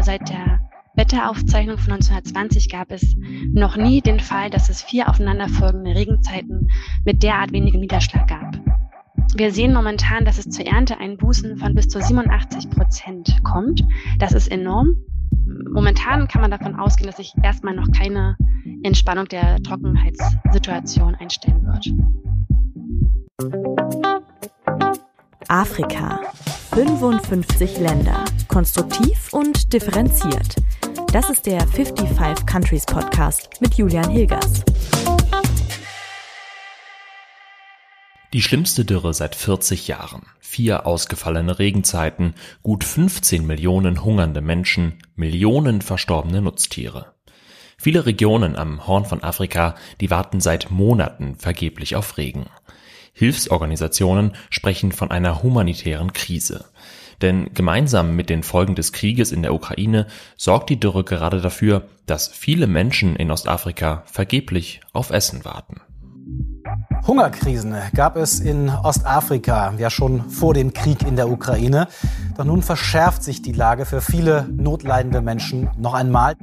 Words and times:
Also 0.00 0.12
seit 0.12 0.30
der 0.30 0.60
Wetteraufzeichnung 0.94 1.76
von 1.76 1.92
1920 1.92 2.70
gab 2.70 2.90
es 2.90 3.14
noch 3.52 3.76
nie 3.76 4.00
den 4.00 4.18
Fall, 4.18 4.48
dass 4.48 4.70
es 4.70 4.80
vier 4.80 5.10
aufeinanderfolgende 5.10 5.94
Regenzeiten 5.94 6.68
mit 7.04 7.22
derart 7.22 7.52
wenigem 7.52 7.82
Niederschlag 7.82 8.26
gab. 8.26 8.58
Wir 9.36 9.52
sehen 9.52 9.74
momentan, 9.74 10.24
dass 10.24 10.38
es 10.38 10.48
zur 10.48 10.66
Ernte 10.66 10.96
Einbußen 10.96 11.58
von 11.58 11.74
bis 11.74 11.88
zu 11.88 12.00
87 12.00 12.70
Prozent 12.70 13.44
kommt. 13.44 13.84
Das 14.18 14.32
ist 14.32 14.50
enorm. 14.50 14.96
Momentan 15.70 16.28
kann 16.28 16.40
man 16.40 16.50
davon 16.50 16.76
ausgehen, 16.76 17.06
dass 17.06 17.18
sich 17.18 17.34
erstmal 17.42 17.74
noch 17.74 17.88
keine 17.94 18.38
Entspannung 18.82 19.26
der 19.26 19.62
Trockenheitssituation 19.62 21.14
einstellen 21.16 21.66
wird. 21.66 21.90
Afrika. 25.48 26.20
55 26.72 27.78
Länder. 27.78 28.24
Konstruktiv 28.46 29.32
und 29.32 29.72
differenziert. 29.72 30.54
Das 31.12 31.28
ist 31.28 31.46
der 31.46 31.66
55 31.66 32.46
Countries 32.46 32.86
Podcast 32.86 33.48
mit 33.60 33.74
Julian 33.74 34.08
Hilgers. 34.08 34.62
Die 38.32 38.40
schlimmste 38.40 38.84
Dürre 38.84 39.12
seit 39.14 39.34
40 39.34 39.88
Jahren. 39.88 40.22
Vier 40.38 40.86
ausgefallene 40.86 41.58
Regenzeiten, 41.58 42.34
gut 42.62 42.84
15 42.84 43.44
Millionen 43.44 44.04
hungernde 44.04 44.40
Menschen, 44.40 45.02
Millionen 45.16 45.82
verstorbene 45.82 46.40
Nutztiere. 46.40 47.14
Viele 47.78 48.06
Regionen 48.06 48.54
am 48.54 48.86
Horn 48.86 49.06
von 49.06 49.24
Afrika, 49.24 49.74
die 50.00 50.10
warten 50.10 50.40
seit 50.40 50.70
Monaten 50.70 51.34
vergeblich 51.34 51.96
auf 51.96 52.16
Regen. 52.16 52.46
Hilfsorganisationen 53.12 54.32
sprechen 54.50 54.92
von 54.92 55.10
einer 55.10 55.42
humanitären 55.42 56.12
Krise. 56.12 56.64
Denn 57.22 57.52
gemeinsam 57.52 58.16
mit 58.16 58.30
den 58.30 58.42
Folgen 58.42 58.74
des 58.74 58.92
Krieges 58.92 59.30
in 59.30 59.42
der 59.42 59.52
Ukraine 59.52 60.06
sorgt 60.36 60.70
die 60.70 60.80
Dürre 60.80 61.04
gerade 61.04 61.40
dafür, 61.40 61.86
dass 62.06 62.28
viele 62.28 62.66
Menschen 62.66 63.16
in 63.16 63.30
Ostafrika 63.30 64.04
vergeblich 64.06 64.80
auf 64.92 65.10
Essen 65.10 65.44
warten. 65.44 65.80
Hungerkrisen 67.06 67.74
gab 67.94 68.16
es 68.16 68.40
in 68.40 68.68
Ostafrika 68.68 69.74
ja 69.78 69.90
schon 69.90 70.30
vor 70.30 70.54
dem 70.54 70.72
Krieg 70.72 71.02
in 71.02 71.16
der 71.16 71.30
Ukraine. 71.30 71.88
Doch 72.36 72.44
nun 72.44 72.62
verschärft 72.62 73.22
sich 73.22 73.42
die 73.42 73.52
Lage 73.52 73.86
für 73.86 74.00
viele 74.00 74.46
notleidende 74.50 75.20
Menschen 75.20 75.70
noch 75.78 75.94
einmal. 75.94 76.36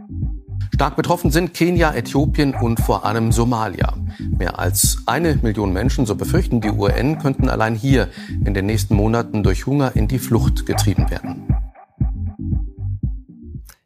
Stark 0.74 0.96
betroffen 0.96 1.32
sind 1.32 1.54
Kenia, 1.54 1.94
Äthiopien 1.94 2.54
und 2.54 2.80
vor 2.80 3.06
allem 3.06 3.32
Somalia. 3.32 3.94
Mehr 4.38 4.60
als 4.60 5.04
eine 5.06 5.36
Million 5.42 5.74
Menschen, 5.74 6.06
so 6.06 6.16
befürchten 6.16 6.62
die 6.62 6.70
UN, 6.70 7.20
könnten 7.20 7.50
allein 7.50 7.76
hier 7.76 8.10
in 8.46 8.54
den 8.54 8.66
nächsten 8.66 8.96
Monaten 8.96 9.44
durch 9.44 9.66
Hunger 9.66 9.96
in 9.96 10.08
die 10.08 10.20
Flucht 10.20 10.66
getrieben 10.66 11.10
werden. 11.10 11.48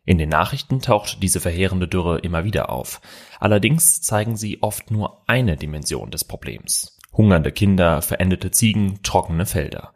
In 0.03 0.17
den 0.17 0.29
Nachrichten 0.29 0.81
taucht 0.81 1.21
diese 1.23 1.39
verheerende 1.39 1.87
Dürre 1.87 2.19
immer 2.19 2.43
wieder 2.43 2.69
auf. 2.69 3.01
Allerdings 3.39 4.01
zeigen 4.01 4.35
sie 4.35 4.61
oft 4.61 4.91
nur 4.91 5.23
eine 5.27 5.55
Dimension 5.55 6.11
des 6.11 6.25
Problems. 6.25 6.97
Hungernde 7.13 7.51
Kinder, 7.51 8.01
verendete 8.01 8.51
Ziegen, 8.51 8.99
trockene 9.03 9.45
Felder. 9.45 9.93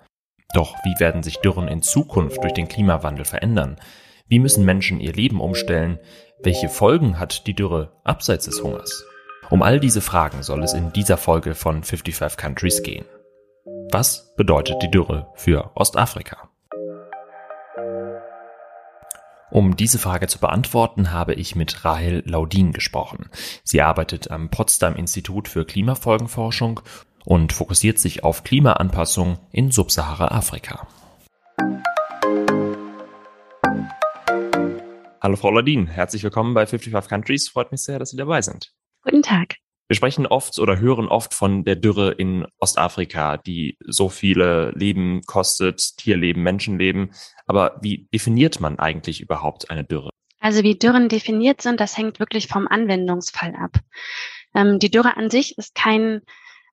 Doch 0.53 0.75
wie 0.85 0.99
werden 0.99 1.23
sich 1.23 1.39
Dürren 1.39 1.67
in 1.67 1.81
Zukunft 1.81 2.41
durch 2.43 2.53
den 2.53 2.67
Klimawandel 2.67 3.25
verändern? 3.25 3.77
Wie 4.27 4.39
müssen 4.39 4.65
Menschen 4.65 4.99
ihr 4.99 5.13
Leben 5.13 5.41
umstellen? 5.41 5.99
Welche 6.43 6.69
Folgen 6.69 7.19
hat 7.19 7.47
die 7.47 7.53
Dürre 7.53 7.91
abseits 8.03 8.45
des 8.45 8.61
Hungers? 8.61 9.05
Um 9.49 9.61
all 9.61 9.79
diese 9.79 10.01
Fragen 10.01 10.43
soll 10.43 10.63
es 10.63 10.73
in 10.73 10.91
dieser 10.91 11.17
Folge 11.17 11.55
von 11.55 11.83
55 11.83 12.37
Countries 12.37 12.83
gehen. 12.83 13.05
Was 13.91 14.35
bedeutet 14.35 14.81
die 14.81 14.91
Dürre 14.91 15.27
für 15.35 15.71
Ostafrika? 15.75 16.49
Um 19.49 19.77
diese 19.77 19.99
Frage 19.99 20.27
zu 20.27 20.39
beantworten, 20.39 21.11
habe 21.11 21.33
ich 21.33 21.55
mit 21.55 21.85
Rahel 21.85 22.21
Laudin 22.25 22.73
gesprochen. 22.73 23.29
Sie 23.63 23.81
arbeitet 23.81 24.29
am 24.29 24.49
Potsdam 24.49 24.95
Institut 24.95 25.47
für 25.47 25.65
Klimafolgenforschung 25.65 26.81
und 27.23 27.53
fokussiert 27.53 27.97
sich 27.97 28.23
auf 28.23 28.43
Klimaanpassung 28.43 29.39
in 29.51 29.71
Subsahara-Afrika. 29.71 30.87
Hallo 35.25 35.37
Frau 35.37 35.49
Ladin, 35.49 35.87
herzlich 35.87 36.21
willkommen 36.21 36.53
bei 36.53 36.67
55 36.67 37.09
Countries. 37.09 37.49
Freut 37.49 37.71
mich 37.71 37.81
sehr, 37.81 37.97
dass 37.97 38.11
Sie 38.11 38.15
dabei 38.15 38.43
sind. 38.43 38.71
Guten 39.01 39.23
Tag. 39.23 39.55
Wir 39.87 39.95
sprechen 39.95 40.27
oft 40.27 40.59
oder 40.59 40.77
hören 40.77 41.07
oft 41.07 41.33
von 41.33 41.63
der 41.63 41.75
Dürre 41.75 42.11
in 42.11 42.45
Ostafrika, 42.59 43.37
die 43.37 43.75
so 43.83 44.09
viele 44.09 44.69
Leben 44.75 45.23
kostet, 45.25 45.97
Tierleben, 45.97 46.43
Menschenleben. 46.43 47.11
Aber 47.47 47.79
wie 47.81 48.07
definiert 48.13 48.59
man 48.59 48.77
eigentlich 48.77 49.19
überhaupt 49.19 49.71
eine 49.71 49.83
Dürre? 49.83 50.11
Also 50.41 50.61
wie 50.61 50.77
Dürren 50.77 51.09
definiert 51.09 51.59
sind, 51.59 51.79
das 51.79 51.97
hängt 51.97 52.19
wirklich 52.19 52.45
vom 52.45 52.67
Anwendungsfall 52.67 53.55
ab. 53.55 53.79
Ähm, 54.53 54.77
die 54.77 54.91
Dürre 54.91 55.17
an 55.17 55.31
sich 55.31 55.57
ist 55.57 55.73
kein 55.73 56.21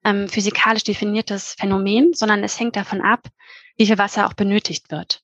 ähm, 0.05 0.29
physikalisch 0.29 0.85
definiertes 0.85 1.55
Phänomen, 1.59 2.13
sondern 2.13 2.45
es 2.45 2.61
hängt 2.61 2.77
davon 2.77 3.01
ab, 3.01 3.29
wie 3.79 3.87
viel 3.87 3.97
Wasser 3.97 4.27
auch 4.27 4.35
benötigt 4.35 4.91
wird. 4.91 5.23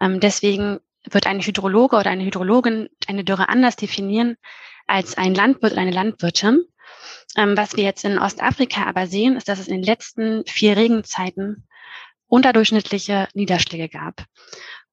Ähm, 0.00 0.20
deswegen 0.20 0.80
wird 1.10 1.26
ein 1.26 1.40
Hydrologe 1.40 1.96
oder 1.96 2.10
eine 2.10 2.24
Hydrologin 2.24 2.88
eine 3.06 3.24
Dürre 3.24 3.48
anders 3.48 3.76
definieren 3.76 4.36
als 4.86 5.16
ein 5.16 5.34
Landwirt 5.34 5.72
oder 5.72 5.82
eine 5.82 5.90
Landwirtin. 5.90 6.64
Ähm, 7.36 7.56
was 7.56 7.76
wir 7.76 7.84
jetzt 7.84 8.04
in 8.04 8.18
Ostafrika 8.18 8.84
aber 8.84 9.06
sehen, 9.06 9.36
ist, 9.36 9.48
dass 9.48 9.58
es 9.58 9.68
in 9.68 9.76
den 9.76 9.84
letzten 9.84 10.44
vier 10.46 10.76
Regenzeiten 10.76 11.66
unterdurchschnittliche 12.26 13.28
Niederschläge 13.34 13.88
gab. 13.88 14.24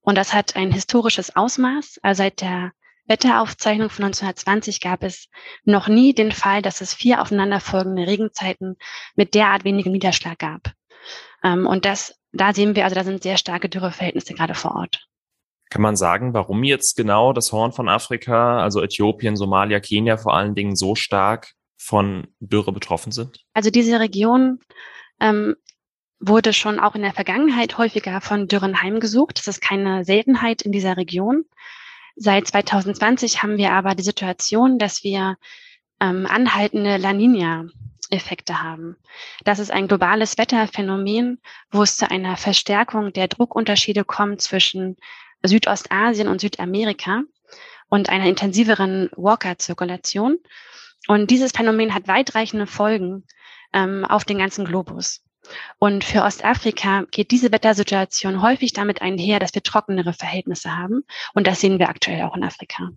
Und 0.02 0.16
das 0.16 0.34
hat 0.34 0.56
ein 0.56 0.72
historisches 0.72 1.36
Ausmaß. 1.36 2.00
Also 2.02 2.24
seit 2.24 2.42
der 2.42 2.72
Wetteraufzeichnung 3.08 3.90
von 3.90 4.06
1920 4.06 4.82
gab 4.82 5.04
es 5.04 5.30
noch 5.64 5.88
nie 5.88 6.14
den 6.14 6.32
Fall, 6.32 6.62
dass 6.62 6.80
es 6.82 6.94
vier 6.94 7.22
aufeinanderfolgende 7.22 8.08
Regenzeiten 8.08 8.78
mit 9.16 9.34
derart 9.34 9.64
wenigem 9.64 9.92
Niederschlag 9.92 10.38
gab. 10.38 10.72
Ähm, 11.44 11.66
und 11.66 11.86
das, 11.86 12.16
da 12.32 12.54
sehen 12.54 12.76
wir, 12.76 12.86
also 12.86 12.96
da 12.96 13.04
sind 13.04 13.24
sehr 13.24 13.38
starke 13.38 13.68
Dürreverhältnisse 13.68 14.34
gerade 14.34 14.54
vor 14.54 14.76
Ort. 14.76 15.09
Kann 15.70 15.82
man 15.82 15.96
sagen, 15.96 16.34
warum 16.34 16.64
jetzt 16.64 16.98
genau 16.98 17.32
das 17.32 17.52
Horn 17.52 17.72
von 17.72 17.90
Afrika, 17.90 18.62
also 18.62 18.82
Äthiopien, 18.82 19.36
Somalia, 19.36 19.80
Kenia 19.80 20.18
vor 20.18 20.36
allen 20.36 20.56
Dingen 20.56 20.76
so 20.76 20.96
stark 20.96 21.54
von 21.78 22.28
Dürre 22.40 22.72
betroffen 22.72 23.12
sind? 23.12 23.46
Also 23.54 23.70
diese 23.70 24.00
Region 24.00 24.60
ähm, 25.20 25.56
wurde 26.20 26.54
schon 26.54 26.80
auch 26.80 26.96
in 26.96 27.04
der 27.04 27.14
Vergangenheit 27.14 27.78
häufiger 27.78 28.20
von 28.20 28.48
Dürren 28.48 28.82
heimgesucht. 28.82 29.38
Das 29.38 29.48
ist 29.48 29.62
keine 29.62 30.04
Seltenheit 30.04 30.62
in 30.62 30.72
dieser 30.72 30.98
Region. 30.98 31.46
Seit 32.16 32.48
2020 32.48 33.44
haben 33.44 33.58
wir 33.58 33.72
aber 33.72 33.96
die 33.96 34.04
Situation, 34.04 34.78
dass 34.80 35.04
wir 35.04 35.38
ähm, 36.02 36.26
anhaltende 36.26 36.98
La 36.98 37.14
Nina 37.14 37.66
Effekte 38.10 38.62
haben. 38.62 38.98
Das 39.44 39.60
ist 39.60 39.72
ein 39.72 39.88
globales 39.88 40.38
Wetterphänomen, 40.38 41.40
wo 41.72 41.84
es 41.84 41.96
zu 41.96 42.10
einer 42.10 42.38
Verstärkung 42.38 43.14
der 43.14 43.28
Druckunterschiede 43.28 44.04
kommt 44.04 44.42
zwischen 44.42 44.98
Südostasien 45.44 46.28
und 46.28 46.42
Südamerika 46.42 47.24
und 47.90 48.10
einer 48.10 48.26
intensiveren 48.26 49.10
Walker-Zirkulation. 49.16 50.38
Und 51.08 51.32
dieses 51.32 51.52
Phänomen 51.52 51.94
hat 51.94 52.08
weitreichende 52.08 52.68
Folgen 52.68 53.26
ähm, 53.74 54.06
auf 54.06 54.26
den 54.26 54.38
ganzen 54.38 54.66
Globus. 54.66 55.22
Und 55.80 56.04
für 56.04 56.24
Ostafrika 56.24 57.06
geht 57.12 57.32
diese 57.32 57.52
Wettersituation 57.52 58.42
häufig 58.42 58.74
damit 58.74 59.02
einher, 59.02 59.40
dass 59.40 59.56
wir 59.56 59.64
trockenere 59.64 60.14
Verhältnisse 60.14 60.76
haben. 60.76 61.04
Und 61.34 61.48
das 61.48 61.62
sehen 61.62 61.80
wir 61.80 61.90
aktuell 61.90 62.24
auch 62.24 62.36
in 62.36 62.44
Afrika. 62.44 62.90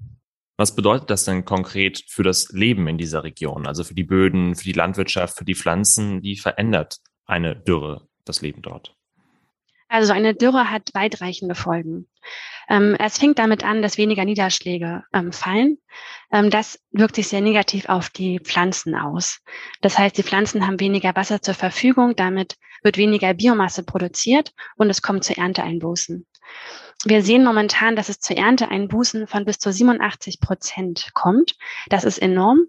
Was 0.57 0.75
bedeutet 0.75 1.09
das 1.09 1.25
denn 1.25 1.45
konkret 1.45 2.05
für 2.09 2.23
das 2.23 2.51
Leben 2.51 2.87
in 2.87 2.99
dieser 2.99 3.25
Region? 3.25 3.67
Also 3.67 3.85
für 3.85 3.95
die 3.95 4.05
Böden, 4.05 4.55
für 4.55 4.65
die 4.65 4.73
Landwirtschaft, 4.73 5.39
für 5.39 5.45
die 5.45 5.55
Pflanzen? 5.55 6.23
Wie 6.23 6.37
verändert 6.37 6.99
eine 7.25 7.57
Dürre 7.57 8.09
das 8.25 8.43
Leben 8.43 8.61
dort? 8.61 8.95
Also 9.93 10.15
eine 10.15 10.35
Dürre 10.35 10.71
hat 10.71 10.89
weitreichende 10.95 11.55
Folgen. 11.55 12.09
Ähm, 12.67 12.97
es 12.99 13.19
fängt 13.19 13.39
damit 13.39 13.63
an, 13.63 13.83
dass 13.83 13.99
weniger 13.99 14.25
Niederschläge 14.25 15.05
ähm, 15.13 15.33
fallen. 15.33 15.77
Ähm, 16.33 16.49
das 16.49 16.81
wirkt 16.93 17.17
sich 17.17 17.29
sehr 17.29 17.43
negativ 17.43 17.91
auf 17.91 18.09
die 18.09 18.41
Pflanzen 18.41 18.95
aus. 18.95 19.41
Das 19.83 19.99
heißt, 19.99 20.17
die 20.17 20.23
Pflanzen 20.23 20.67
haben 20.67 20.81
weniger 20.81 21.15
Wasser 21.15 21.43
zur 21.43 21.53
Verfügung, 21.53 22.17
damit 22.17 22.57
wird 22.83 22.97
weniger 22.97 23.35
Biomasse 23.35 23.83
produziert 23.83 24.55
und 24.77 24.89
es 24.89 25.03
kommt 25.03 25.25
zu 25.25 25.37
Ernteeinbußen. 25.37 26.27
Wir 27.05 27.23
sehen 27.23 27.45
momentan, 27.45 27.95
dass 27.95 28.09
es 28.09 28.19
zu 28.19 28.35
Ernteeinbußen 28.35 29.27
von 29.27 29.45
bis 29.45 29.59
zu 29.59 29.71
87 29.71 30.41
Prozent 30.41 31.11
kommt. 31.13 31.55
Das 31.91 32.05
ist 32.05 32.17
enorm. 32.17 32.63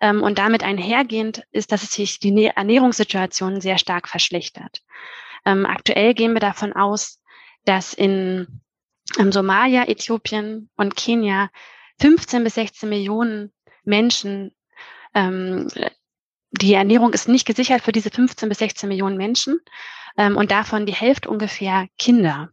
Ähm, 0.00 0.22
und 0.22 0.38
damit 0.38 0.62
einhergehend 0.62 1.42
ist, 1.50 1.72
dass 1.72 1.82
es 1.82 1.90
sich 1.90 2.20
die 2.20 2.52
Ernährungssituation 2.54 3.60
sehr 3.60 3.78
stark 3.78 4.06
verschlechtert. 4.06 4.82
Ähm, 5.48 5.64
aktuell 5.64 6.12
gehen 6.12 6.34
wir 6.34 6.40
davon 6.40 6.74
aus, 6.74 7.20
dass 7.64 7.94
in 7.94 8.60
ähm, 9.18 9.32
Somalia, 9.32 9.88
Äthiopien 9.88 10.68
und 10.76 10.94
Kenia 10.94 11.48
15 12.00 12.44
bis 12.44 12.54
16 12.56 12.86
Millionen 12.86 13.50
Menschen, 13.82 14.54
ähm, 15.14 15.68
die 16.50 16.74
Ernährung 16.74 17.14
ist 17.14 17.28
nicht 17.28 17.46
gesichert 17.46 17.80
für 17.80 17.92
diese 17.92 18.10
15 18.10 18.50
bis 18.50 18.58
16 18.58 18.90
Millionen 18.90 19.16
Menschen 19.16 19.58
ähm, 20.18 20.36
und 20.36 20.50
davon 20.50 20.84
die 20.84 20.94
Hälfte 20.94 21.30
ungefähr 21.30 21.88
Kinder. 21.98 22.50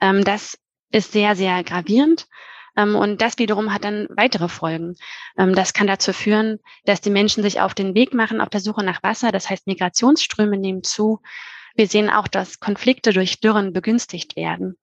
Ähm, 0.00 0.22
das 0.22 0.56
ist 0.92 1.10
sehr, 1.10 1.34
sehr 1.34 1.64
gravierend. 1.64 2.28
Ähm, 2.76 2.94
und 2.94 3.22
das 3.22 3.38
wiederum 3.38 3.74
hat 3.74 3.82
dann 3.82 4.06
weitere 4.10 4.48
Folgen. 4.48 4.94
Ähm, 5.36 5.52
das 5.56 5.72
kann 5.72 5.88
dazu 5.88 6.12
führen, 6.12 6.60
dass 6.84 7.00
die 7.00 7.10
Menschen 7.10 7.42
sich 7.42 7.60
auf 7.60 7.74
den 7.74 7.96
Weg 7.96 8.14
machen 8.14 8.40
auf 8.40 8.50
der 8.50 8.60
Suche 8.60 8.84
nach 8.84 9.02
Wasser. 9.02 9.32
Das 9.32 9.50
heißt, 9.50 9.66
Migrationsströme 9.66 10.56
nehmen 10.58 10.84
zu. 10.84 11.20
Wir 11.76 11.86
sehen 11.86 12.10
auch, 12.10 12.28
dass 12.28 12.60
Konflikte 12.60 13.12
durch 13.12 13.40
Dürren 13.40 13.72
begünstigt 13.72 14.36
werden. 14.36 14.76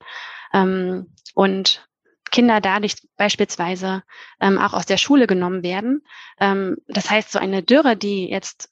Ähm, 0.54 1.14
und 1.34 1.88
Kinder 2.32 2.62
dadurch 2.62 2.96
beispielsweise 3.18 4.04
ähm, 4.40 4.58
auch 4.58 4.74
aus 4.74 4.86
der 4.86 4.98
Schule 4.98 5.28
genommen 5.28 5.64
werden. 5.64 6.04
Ähm, 6.40 6.78
das 6.88 7.10
heißt, 7.10 7.32
so 7.32 7.40
eine 7.40 7.64
Dürre, 7.64 7.96
die 7.96 8.30
jetzt 8.30 8.70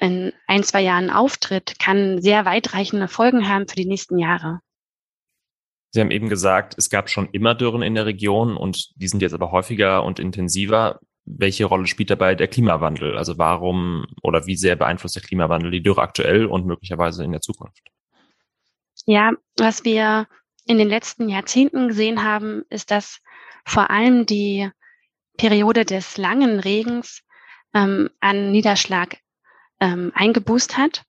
in 0.00 0.32
ein, 0.46 0.62
zwei 0.62 0.80
Jahren 0.80 1.10
auftritt, 1.10 1.78
kann 1.78 2.22
sehr 2.22 2.44
weitreichende 2.44 3.08
Folgen 3.08 3.48
haben 3.48 3.68
für 3.68 3.76
die 3.76 3.84
nächsten 3.84 4.18
Jahre. 4.18 4.60
Sie 5.90 6.00
haben 6.00 6.10
eben 6.10 6.30
gesagt, 6.30 6.74
es 6.78 6.88
gab 6.88 7.10
schon 7.10 7.28
immer 7.32 7.54
Dürren 7.54 7.82
in 7.82 7.94
der 7.94 8.06
Region 8.06 8.56
und 8.56 8.92
die 8.96 9.08
sind 9.08 9.20
jetzt 9.20 9.34
aber 9.34 9.52
häufiger 9.52 10.04
und 10.04 10.18
intensiver. 10.18 11.00
Welche 11.24 11.64
Rolle 11.64 11.86
spielt 11.86 12.10
dabei 12.10 12.34
der 12.34 12.48
Klimawandel? 12.48 13.16
Also 13.16 13.38
warum 13.38 14.06
oder 14.22 14.46
wie 14.46 14.56
sehr 14.56 14.76
beeinflusst 14.76 15.16
der 15.16 15.22
Klimawandel 15.22 15.70
die 15.70 15.82
Dürre 15.82 16.02
aktuell 16.02 16.46
und 16.46 16.66
möglicherweise 16.66 17.24
in 17.24 17.32
der 17.32 17.40
Zukunft? 17.40 17.82
Ja, 19.06 19.32
was 19.56 19.84
wir 19.84 20.26
in 20.66 20.78
den 20.78 20.88
letzten 20.88 21.28
Jahrzehnten 21.28 21.88
gesehen 21.88 22.22
haben, 22.22 22.62
ist, 22.70 22.90
dass 22.90 23.20
vor 23.64 23.90
allem 23.90 24.26
die 24.26 24.70
Periode 25.36 25.84
des 25.84 26.18
langen 26.18 26.60
Regens 26.60 27.22
ähm, 27.74 28.10
an 28.20 28.52
Niederschlag 28.52 29.18
ähm, 29.80 30.12
eingeboost 30.14 30.76
hat. 30.76 31.04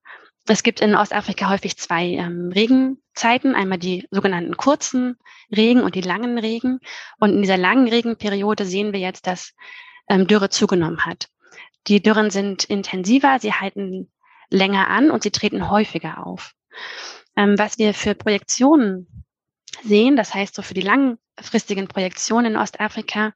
Es 0.47 0.63
gibt 0.63 0.81
in 0.81 0.95
Ostafrika 0.95 1.49
häufig 1.49 1.77
zwei 1.77 2.05
ähm, 2.05 2.51
Regenzeiten, 2.53 3.55
einmal 3.55 3.77
die 3.77 4.07
sogenannten 4.11 4.57
kurzen 4.57 5.17
Regen 5.55 5.81
und 5.81 5.95
die 5.95 6.01
langen 6.01 6.37
Regen. 6.37 6.79
Und 7.19 7.31
in 7.31 7.41
dieser 7.41 7.57
langen 7.57 7.87
Regenperiode 7.87 8.65
sehen 8.65 8.91
wir 8.91 8.99
jetzt, 8.99 9.27
dass 9.27 9.53
ähm, 10.07 10.27
Dürre 10.27 10.49
zugenommen 10.49 11.05
hat. 11.05 11.29
Die 11.87 12.01
Dürren 12.01 12.29
sind 12.29 12.63
intensiver, 12.63 13.39
sie 13.39 13.53
halten 13.53 14.11
länger 14.49 14.87
an 14.89 15.11
und 15.11 15.23
sie 15.23 15.31
treten 15.31 15.69
häufiger 15.69 16.25
auf. 16.25 16.53
Ähm, 17.35 17.57
was 17.57 17.77
wir 17.77 17.93
für 17.93 18.15
Projektionen 18.15 19.25
sehen, 19.83 20.15
das 20.15 20.33
heißt 20.33 20.55
so 20.55 20.61
für 20.61 20.73
die 20.73 20.81
langfristigen 20.81 21.87
Projektionen 21.87 22.53
in 22.53 22.57
Ostafrika, 22.57 23.33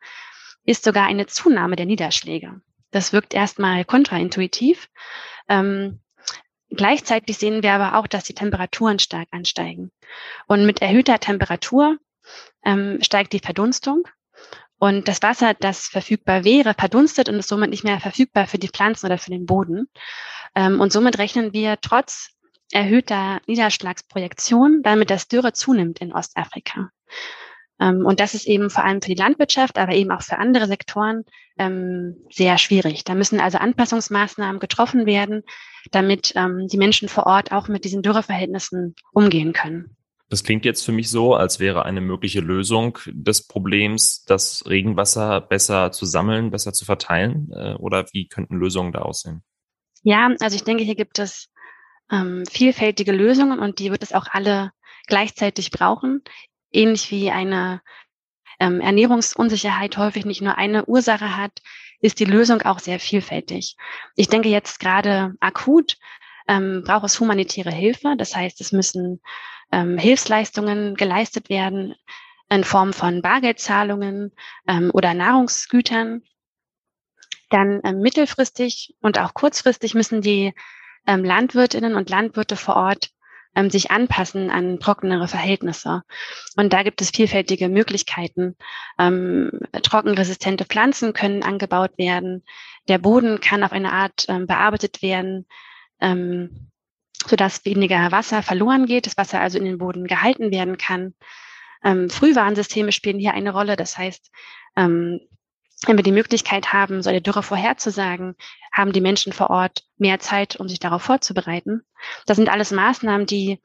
ist 0.64 0.84
sogar 0.84 1.08
eine 1.08 1.28
Zunahme 1.28 1.76
der 1.76 1.86
Niederschläge. 1.86 2.62
Das 2.92 3.14
wirkt 3.14 3.34
erstmal 3.34 3.86
kontraintuitiv. 3.86 4.90
Ähm, 5.50 6.02
Gleichzeitig 6.70 7.38
sehen 7.38 7.64
wir 7.64 7.74
aber 7.74 7.98
auch, 7.98 8.08
dass 8.08 8.26
die 8.26 8.34
Temperaturen 8.34 9.00
stark 9.00 9.28
ansteigen. 9.32 9.92
Und 10.48 10.66
mit 10.66 10.82
erhöhter 10.82 11.20
Temperatur 11.20 11.98
ähm, 12.66 13.00
steigt 13.02 13.34
die 13.34 13.40
Verdunstung. 13.40 14.04
Und 14.80 15.08
das 15.08 15.22
Wasser, 15.22 15.54
das 15.56 15.88
verfügbar 15.88 16.44
wäre, 16.44 16.76
verdunstet 16.78 17.30
und 17.30 17.36
ist 17.36 17.50
somit 17.50 17.72
nicht 17.72 17.84
mehr 17.84 18.00
verfügbar 18.00 18.48
für 18.48 18.60
die 18.60 18.70
Pflanzen 18.70 19.08
oder 19.08 19.18
für 19.18 19.32
den 19.32 19.46
Boden. 19.46 19.90
Ähm, 20.56 20.80
und 20.80 20.92
somit 20.92 21.18
rechnen 21.18 21.54
wir 21.54 21.78
trotz 21.82 22.30
erhöhter 22.72 23.42
Niederschlagsprojektion 23.48 24.84
damit, 24.84 25.10
dass 25.10 25.28
Dürre 25.28 25.54
zunimmt 25.54 26.00
in 26.00 26.14
Ostafrika. 26.14 26.92
Ähm, 27.80 28.06
und 28.06 28.20
das 28.20 28.36
ist 28.36 28.46
eben 28.46 28.70
vor 28.70 28.84
allem 28.84 29.02
für 29.02 29.10
die 29.10 29.20
Landwirtschaft, 29.22 29.80
aber 29.80 29.94
eben 29.94 30.12
auch 30.12 30.22
für 30.22 30.38
andere 30.38 30.68
Sektoren 30.68 31.26
ähm, 31.58 32.18
sehr 32.30 32.60
schwierig. 32.60 33.04
Da 33.04 33.16
müssen 33.16 33.40
also 33.40 33.58
Anpassungsmaßnahmen 33.58 34.60
getroffen 34.60 35.08
werden, 35.08 35.44
damit 35.92 36.36
die 36.36 36.78
Menschen 36.78 37.08
vor 37.08 37.26
Ort 37.26 37.54
auch 37.54 37.70
mit 37.70 37.86
diesen 37.86 38.02
Dürreverhältnissen 38.02 38.94
umgehen 39.14 39.54
können. 39.54 39.97
Das 40.30 40.44
klingt 40.44 40.66
jetzt 40.66 40.86
für 40.86 40.92
mich 40.92 41.10
so, 41.10 41.36
als 41.36 41.60
wäre 41.60 41.86
eine 41.86 42.02
mögliche 42.02 42.42
Lösung 42.42 43.00
des 43.08 43.48
Problems, 43.48 44.26
das 44.26 44.64
Regenwasser 44.68 45.40
besser 45.42 45.92
zu 45.92 46.06
sammeln, 46.06 46.52
besser 46.52 46.74
zu 46.74 46.84
verteilen. 46.84 47.50
Äh, 47.54 47.76
oder 47.76 48.06
wie 48.12 48.28
könnten 48.28 48.58
Lösungen 48.58 48.92
da 48.92 49.00
aussehen? 49.00 49.44
Ja, 50.04 50.30
also 50.40 50.56
ich 50.56 50.64
denke, 50.64 50.84
hier 50.84 50.96
gibt 50.96 51.20
es 51.20 51.50
ähm, 52.12 52.44
vielfältige 52.50 53.12
Lösungen 53.12 53.60
und 53.60 53.80
die 53.80 53.92
wird 53.92 54.04
es 54.04 54.14
auch 54.14 54.28
alle 54.30 54.72
gleichzeitig 55.08 55.72
brauchen 55.72 56.22
ähnlich 56.72 57.12
wie 57.12 57.32
eine 57.32 57.82
ähm, 58.60 58.82
Ernährungsunsicherheit 58.82 59.98
häufig 59.98 60.26
nicht 60.26 60.42
nur 60.42 60.58
eine 60.58 60.86
Ursache 60.86 61.38
hat, 61.38 61.62
ist 62.00 62.20
die 62.20 62.26
Lösung 62.26 62.62
auch 62.62 62.80
sehr 62.80 63.00
vielfältig. 63.00 63.76
Ich 64.16 64.30
denke 64.30 64.50
jetzt 64.50 64.80
gerade 64.80 65.34
akut 65.40 65.98
ähm, 66.48 66.84
braucht 66.86 67.06
es 67.06 67.20
humanitäre 67.20 67.72
Hilfe. 67.72 68.16
Das 68.18 68.36
heißt, 68.36 68.62
es 68.62 68.72
müssen 68.72 69.22
ähm, 69.72 69.98
Hilfsleistungen 69.98 70.96
geleistet 70.96 71.50
werden 71.50 71.96
in 72.50 72.64
Form 72.64 72.94
von 72.94 73.22
Bargeldzahlungen 73.22 74.32
ähm, 74.68 74.92
oder 74.94 75.14
Nahrungsgütern. 75.14 76.24
Dann 77.50 77.82
ähm, 77.84 78.00
mittelfristig 78.00 78.96
und 79.02 79.20
auch 79.20 79.34
kurzfristig 79.34 79.94
müssen 79.94 80.22
die 80.22 80.54
ähm, 81.06 81.24
Landwirtinnen 81.24 81.96
und 81.96 82.10
Landwirte 82.10 82.56
vor 82.56 82.76
Ort 82.76 83.12
ähm, 83.56 83.70
sich 83.70 83.90
anpassen 83.90 84.52
an 84.52 84.80
trockenere 84.80 85.28
Verhältnisse. 85.28 86.04
Und 86.56 86.74
da 86.74 86.84
gibt 86.84 87.02
es 87.02 87.10
vielfältige 87.10 87.70
Möglichkeiten. 87.70 88.56
Ähm, 89.00 89.52
trockenresistente 89.82 90.66
Pflanzen 90.66 91.14
können 91.14 91.44
angebaut 91.44 91.98
werden. 91.98 92.44
Der 92.88 93.00
Boden 93.00 93.42
kann 93.42 93.64
auf 93.64 93.72
eine 93.72 93.92
Art 93.92 94.26
ähm, 94.28 94.46
bearbeitet 94.46 95.02
werden, 95.02 95.48
ähm, 96.00 96.70
sodass 97.28 97.66
weniger 97.66 98.12
Wasser 98.12 98.42
verloren 98.42 98.86
geht, 98.86 99.06
das 99.06 99.18
Wasser 99.18 99.42
also 99.42 99.58
in 99.58 99.66
den 99.66 99.78
Boden 99.78 100.08
gehalten 100.08 100.52
werden 100.52 100.78
kann. 100.78 101.14
Ähm, 101.84 102.10
Frühwarnsysteme 102.10 102.92
spielen 102.92 103.20
hier 103.20 103.34
eine 103.34 103.52
Rolle. 103.52 103.76
Das 103.76 103.98
heißt, 103.98 104.32
ähm, 104.76 105.20
wenn 105.86 105.98
wir 105.98 106.04
die 106.04 106.12
Möglichkeit 106.12 106.74
haben, 106.74 107.04
so 107.04 107.10
eine 107.10 107.22
Dürre 107.22 107.44
vorherzusagen, 107.44 108.36
haben 108.72 108.94
die 108.94 109.02
Menschen 109.02 109.32
vor 109.32 109.50
Ort 109.50 109.84
mehr 109.98 110.20
Zeit, 110.20 110.56
um 110.56 110.68
sich 110.68 110.80
darauf 110.80 111.04
vorzubereiten. 111.04 111.84
Das 112.26 112.38
sind 112.38 112.50
alles 112.50 112.72
Maßnahmen, 112.72 113.28
die 113.28 113.62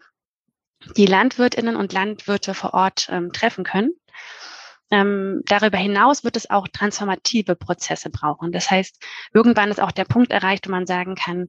die 0.97 1.07
Landwirtinnen 1.07 1.77
und 1.77 1.93
Landwirte 1.93 2.55
vor 2.55 2.75
Ort 2.75 3.09
ähm, 3.11 3.33
treffen 3.33 3.65
können. 3.65 3.93
Ähm, 4.91 5.43
darüber 5.47 5.79
hinaus 5.79 6.23
wird 6.23 6.37
es 6.37 6.51
auch 6.51 6.69
transformative 6.69 7.55
Prozesse 7.57 8.11
brauchen. 8.11 8.53
Das 8.53 8.71
heißt, 8.71 9.03
irgendwann 9.33 9.71
ist 9.71 9.81
auch 9.81 9.93
der 9.93 10.05
Punkt 10.05 10.33
erreicht, 10.33 10.67
wo 10.67 10.71
man 10.71 10.87
sagen 10.87 11.15
kann, 11.15 11.49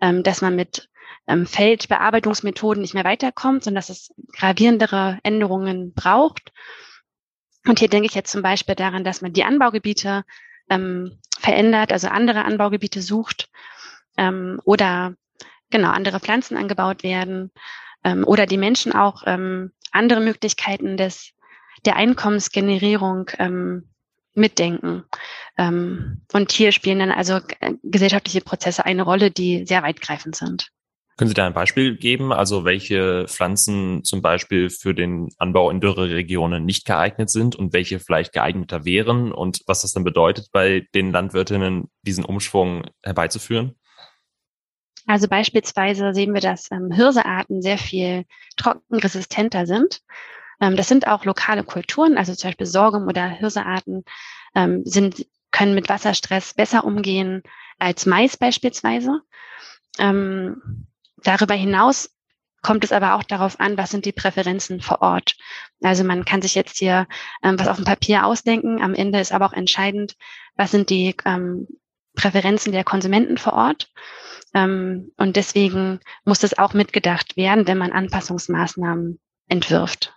ähm, 0.00 0.22
dass 0.22 0.42
man 0.42 0.56
mit 0.56 0.88
ähm, 1.26 1.46
Feldbearbeitungsmethoden 1.46 2.80
nicht 2.80 2.94
mehr 2.94 3.04
weiterkommt, 3.04 3.64
sondern 3.64 3.76
dass 3.76 3.88
es 3.88 4.12
gravierendere 4.36 5.18
Änderungen 5.22 5.92
braucht. 5.94 6.52
Und 7.66 7.78
hier 7.78 7.88
denke 7.88 8.06
ich 8.06 8.14
jetzt 8.14 8.32
zum 8.32 8.42
Beispiel 8.42 8.74
daran, 8.74 9.04
dass 9.04 9.20
man 9.20 9.32
die 9.32 9.44
Anbaugebiete 9.44 10.24
ähm, 10.70 11.18
verändert, 11.38 11.92
also 11.92 12.08
andere 12.08 12.44
Anbaugebiete 12.44 13.02
sucht 13.02 13.50
ähm, 14.16 14.60
oder 14.64 15.14
genau 15.70 15.90
andere 15.90 16.20
Pflanzen 16.20 16.56
angebaut 16.56 17.02
werden 17.02 17.50
ähm, 18.04 18.24
oder 18.24 18.46
die 18.46 18.56
Menschen 18.56 18.92
auch 18.92 19.22
ähm, 19.26 19.72
andere 19.92 20.20
Möglichkeiten 20.20 20.96
des 20.96 21.32
der 21.86 21.96
Einkommensgenerierung 21.96 23.30
ähm, 23.38 23.89
mitdenken. 24.34 25.04
Ähm, 25.58 26.22
und 26.32 26.52
hier 26.52 26.72
spielen 26.72 27.00
dann 27.00 27.10
also 27.10 27.40
äh, 27.60 27.74
gesellschaftliche 27.82 28.40
Prozesse 28.40 28.84
eine 28.84 29.02
Rolle, 29.02 29.30
die 29.30 29.66
sehr 29.66 29.82
weitgreifend 29.82 30.36
sind. 30.36 30.70
Können 31.20 31.28
Sie 31.28 31.34
da 31.34 31.46
ein 31.46 31.52
Beispiel 31.52 31.98
geben? 31.98 32.32
Also 32.32 32.64
welche 32.64 33.26
Pflanzen 33.28 34.04
zum 34.04 34.22
Beispiel 34.22 34.70
für 34.70 34.94
den 34.94 35.28
Anbau 35.36 35.70
in 35.70 35.80
Dürreregionen 35.80 36.64
nicht 36.64 36.86
geeignet 36.86 37.28
sind 37.28 37.54
und 37.54 37.74
welche 37.74 38.00
vielleicht 38.00 38.32
geeigneter 38.32 38.86
wären 38.86 39.30
und 39.30 39.60
was 39.66 39.82
das 39.82 39.92
dann 39.92 40.02
bedeutet, 40.02 40.48
bei 40.50 40.86
den 40.94 41.12
Landwirtinnen 41.12 41.90
diesen 42.00 42.24
Umschwung 42.24 42.86
herbeizuführen? 43.02 43.74
Also 45.06 45.28
beispielsweise 45.28 46.14
sehen 46.14 46.32
wir, 46.32 46.40
dass 46.40 46.70
ähm, 46.70 46.90
Hirsearten 46.90 47.60
sehr 47.60 47.76
viel 47.76 48.24
trockenresistenter 48.56 49.66
sind. 49.66 50.00
Ähm, 50.60 50.76
das 50.76 50.88
sind 50.88 51.06
auch 51.06 51.24
lokale 51.24 51.64
Kulturen, 51.64 52.18
also 52.18 52.34
zum 52.34 52.48
Beispiel 52.48 52.66
Sorghum 52.66 53.06
oder 53.06 53.26
Hirsearten 53.28 54.04
ähm, 54.54 54.82
sind, 54.84 55.26
können 55.50 55.74
mit 55.74 55.88
Wasserstress 55.88 56.54
besser 56.54 56.84
umgehen 56.84 57.42
als 57.78 58.06
Mais 58.06 58.36
beispielsweise. 58.36 59.20
Ähm, 59.98 60.86
Darüber 61.22 61.54
hinaus 61.54 62.10
kommt 62.62 62.84
es 62.84 62.92
aber 62.92 63.14
auch 63.14 63.22
darauf 63.22 63.58
an, 63.58 63.78
was 63.78 63.90
sind 63.90 64.04
die 64.04 64.12
Präferenzen 64.12 64.80
vor 64.80 65.00
Ort. 65.00 65.36
Also 65.82 66.04
man 66.04 66.24
kann 66.24 66.42
sich 66.42 66.54
jetzt 66.54 66.78
hier 66.78 67.06
ähm, 67.42 67.58
was 67.58 67.68
auf 67.68 67.76
dem 67.76 67.86
Papier 67.86 68.26
ausdenken. 68.26 68.82
Am 68.82 68.94
Ende 68.94 69.18
ist 69.18 69.32
aber 69.32 69.46
auch 69.46 69.52
entscheidend, 69.52 70.16
was 70.56 70.70
sind 70.70 70.90
die 70.90 71.14
ähm, 71.24 71.68
Präferenzen 72.14 72.72
der 72.72 72.84
Konsumenten 72.84 73.38
vor 73.38 73.54
Ort. 73.54 73.90
Ähm, 74.52 75.12
und 75.16 75.36
deswegen 75.36 76.00
muss 76.24 76.40
das 76.40 76.58
auch 76.58 76.74
mitgedacht 76.74 77.36
werden, 77.36 77.66
wenn 77.66 77.78
man 77.78 77.92
Anpassungsmaßnahmen 77.92 79.20
entwirft. 79.48 80.14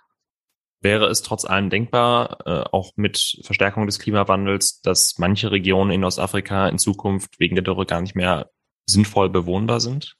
Wäre 0.83 1.07
es 1.07 1.21
trotz 1.21 1.45
allem 1.45 1.69
denkbar, 1.69 2.39
äh, 2.45 2.63
auch 2.71 2.91
mit 2.97 3.39
Verstärkung 3.43 3.85
des 3.85 3.99
Klimawandels, 3.99 4.81
dass 4.81 5.17
manche 5.17 5.49
Regionen 5.49 5.91
in 5.91 6.03
Ostafrika 6.03 6.67
in 6.67 6.77
Zukunft 6.77 7.39
wegen 7.39 7.55
der 7.55 7.63
Dürre 7.63 7.85
gar 7.85 8.01
nicht 8.01 8.15
mehr 8.15 8.51
sinnvoll 8.85 9.29
bewohnbar 9.29 9.79
sind? 9.79 10.17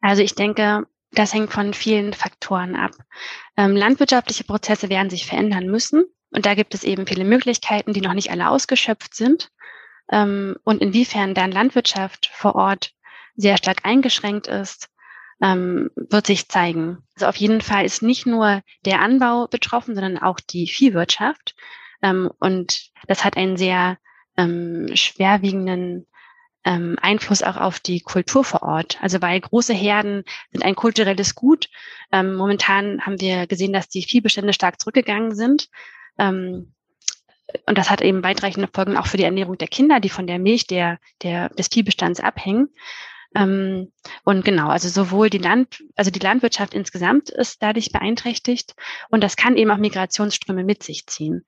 Also 0.00 0.22
ich 0.22 0.36
denke, 0.36 0.86
das 1.10 1.34
hängt 1.34 1.52
von 1.52 1.74
vielen 1.74 2.12
Faktoren 2.12 2.76
ab. 2.76 2.92
Ähm, 3.56 3.74
landwirtschaftliche 3.74 4.44
Prozesse 4.44 4.88
werden 4.88 5.10
sich 5.10 5.26
verändern 5.26 5.66
müssen. 5.66 6.04
und 6.32 6.46
da 6.46 6.54
gibt 6.54 6.74
es 6.74 6.84
eben 6.84 7.08
viele 7.08 7.24
Möglichkeiten, 7.24 7.92
die 7.92 8.00
noch 8.00 8.14
nicht 8.14 8.30
alle 8.30 8.48
ausgeschöpft 8.48 9.16
sind. 9.16 9.50
Ähm, 10.12 10.56
und 10.62 10.80
inwiefern 10.80 11.34
dann 11.34 11.50
Landwirtschaft 11.50 12.30
vor 12.32 12.54
Ort 12.54 12.92
sehr 13.34 13.56
stark 13.56 13.84
eingeschränkt 13.84 14.46
ist, 14.46 14.88
ähm, 15.40 15.90
wird 15.94 16.26
sich 16.26 16.48
zeigen. 16.48 16.98
Also 17.14 17.26
auf 17.26 17.36
jeden 17.36 17.60
Fall 17.60 17.84
ist 17.84 18.02
nicht 18.02 18.26
nur 18.26 18.62
der 18.84 19.00
Anbau 19.00 19.46
betroffen, 19.46 19.94
sondern 19.94 20.18
auch 20.18 20.40
die 20.40 20.66
Viehwirtschaft. 20.66 21.54
Ähm, 22.02 22.30
und 22.38 22.90
das 23.06 23.24
hat 23.24 23.36
einen 23.36 23.56
sehr 23.56 23.98
ähm, 24.36 24.88
schwerwiegenden 24.94 26.06
ähm, 26.64 26.96
Einfluss 27.00 27.42
auch 27.42 27.56
auf 27.56 27.80
die 27.80 28.00
Kultur 28.00 28.44
vor 28.44 28.62
Ort. 28.62 28.98
Also 29.02 29.22
weil 29.22 29.40
große 29.40 29.72
Herden 29.72 30.24
sind 30.52 30.62
ein 30.62 30.76
kulturelles 30.76 31.34
Gut. 31.34 31.68
Ähm, 32.12 32.34
momentan 32.34 33.00
haben 33.06 33.20
wir 33.20 33.46
gesehen, 33.46 33.72
dass 33.72 33.88
die 33.88 34.02
Viehbestände 34.02 34.52
stark 34.52 34.80
zurückgegangen 34.80 35.34
sind. 35.34 35.68
Ähm, 36.18 36.74
und 37.66 37.78
das 37.78 37.90
hat 37.90 38.00
eben 38.02 38.22
weitreichende 38.22 38.68
Folgen 38.72 38.96
auch 38.96 39.06
für 39.06 39.16
die 39.16 39.24
Ernährung 39.24 39.58
der 39.58 39.68
Kinder, 39.68 40.00
die 40.00 40.10
von 40.10 40.26
der 40.26 40.38
Milch 40.38 40.66
der, 40.66 40.98
der, 41.22 41.48
des 41.48 41.68
Viehbestands 41.68 42.20
abhängen. 42.20 42.68
Ähm, 43.34 43.92
und 44.24 44.44
genau, 44.44 44.68
also 44.68 44.88
sowohl 44.88 45.30
die 45.30 45.38
Land, 45.38 45.84
also 45.94 46.10
die 46.10 46.18
Landwirtschaft 46.18 46.74
insgesamt 46.74 47.30
ist 47.30 47.62
dadurch 47.62 47.92
beeinträchtigt 47.92 48.74
und 49.08 49.22
das 49.22 49.36
kann 49.36 49.56
eben 49.56 49.70
auch 49.70 49.76
Migrationsströme 49.76 50.64
mit 50.64 50.82
sich 50.82 51.06
ziehen. 51.06 51.44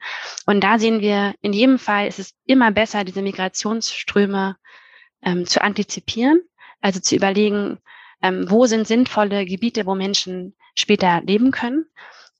Und 0.46 0.62
da 0.62 0.78
sehen 0.78 1.00
wir, 1.00 1.34
in 1.40 1.52
jedem 1.52 1.78
Fall 1.78 2.06
ist 2.06 2.20
es 2.20 2.34
immer 2.46 2.70
besser, 2.70 3.04
diese 3.04 3.22
Migrationsströme 3.22 4.56
ähm, 5.22 5.46
zu 5.46 5.60
antizipieren, 5.60 6.40
also 6.80 7.00
zu 7.00 7.16
überlegen, 7.16 7.78
ähm, 8.22 8.48
wo 8.48 8.66
sind 8.66 8.86
sinnvolle 8.86 9.44
Gebiete, 9.44 9.84
wo 9.84 9.96
Menschen 9.96 10.54
später 10.76 11.20
leben 11.22 11.50
können, 11.50 11.86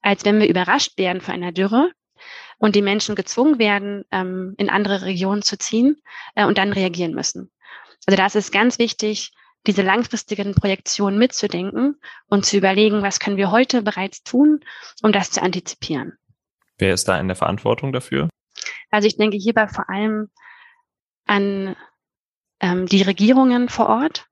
als 0.01 0.23
wenn 0.23 0.39
wir 0.39 0.47
überrascht 0.47 0.97
werden 0.97 1.21
von 1.21 1.33
einer 1.33 1.51
Dürre 1.51 1.91
und 2.57 2.75
die 2.75 2.81
Menschen 2.81 3.15
gezwungen 3.15 3.59
werden, 3.59 4.05
ähm, 4.11 4.53
in 4.57 4.69
andere 4.69 5.01
Regionen 5.01 5.41
zu 5.41 5.57
ziehen 5.57 5.97
äh, 6.35 6.45
und 6.45 6.57
dann 6.57 6.71
reagieren 6.71 7.13
müssen. 7.13 7.51
Also 8.05 8.17
da 8.17 8.25
ist 8.25 8.35
es 8.35 8.51
ganz 8.51 8.79
wichtig, 8.79 9.31
diese 9.65 9.81
langfristigen 9.81 10.53
Projektionen 10.55 11.17
mitzudenken 11.17 11.99
und 12.27 12.45
zu 12.45 12.57
überlegen, 12.57 13.01
was 13.01 13.19
können 13.19 13.37
wir 13.37 13.51
heute 13.51 13.81
bereits 13.81 14.23
tun, 14.23 14.59
um 15.01 15.11
das 15.11 15.31
zu 15.31 15.41
antizipieren. 15.41 16.17
Wer 16.77 16.93
ist 16.93 17.07
da 17.07 17.17
in 17.19 17.27
der 17.27 17.37
Verantwortung 17.37 17.93
dafür? 17.93 18.29
Also 18.91 19.07
ich 19.07 19.17
denke 19.17 19.37
hierbei 19.37 19.67
vor 19.67 19.89
allem 19.89 20.29
an 21.25 21.75
ähm, 22.59 22.85
die 22.87 23.01
Regierungen 23.01 23.69
vor 23.69 23.87
Ort. 23.87 24.27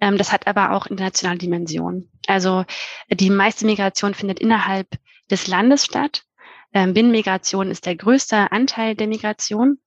Ähm, 0.00 0.16
das 0.16 0.32
hat 0.32 0.46
aber 0.46 0.72
auch 0.72 0.86
internationale 0.86 1.38
Dimensionen. 1.38 2.10
Also 2.26 2.64
die 3.10 3.30
meiste 3.30 3.66
Migration 3.66 4.14
findet 4.14 4.38
innerhalb 4.38 4.88
des 5.30 5.46
Landes 5.46 5.84
statt. 5.84 6.24
Ähm, 6.72 6.94
Binnenmigration 6.94 7.70
ist 7.70 7.86
der 7.86 7.96
größte 7.96 8.52
Anteil 8.52 8.94
der 8.94 9.08
Migration. 9.08 9.78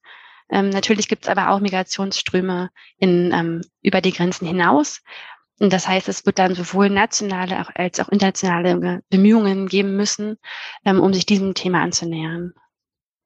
Ähm, 0.52 0.70
natürlich 0.70 1.08
gibt 1.08 1.24
es 1.24 1.30
aber 1.30 1.50
auch 1.50 1.60
Migrationsströme 1.60 2.70
in, 2.98 3.32
ähm, 3.34 3.62
über 3.82 4.02
die 4.02 4.12
Grenzen 4.12 4.46
hinaus. 4.46 5.02
Und 5.60 5.72
das 5.72 5.88
heißt, 5.88 6.10
es 6.10 6.26
wird 6.26 6.40
dann 6.40 6.56
sowohl 6.56 6.90
nationale 6.90 7.66
als 7.76 8.00
auch 8.00 8.10
internationale 8.10 9.02
Bemühungen 9.10 9.68
geben 9.68 9.96
müssen, 9.96 10.38
ähm, 10.86 11.00
um 11.00 11.14
sich 11.14 11.26
diesem 11.26 11.54
Thema 11.54 11.82
anzunähern. 11.82 12.54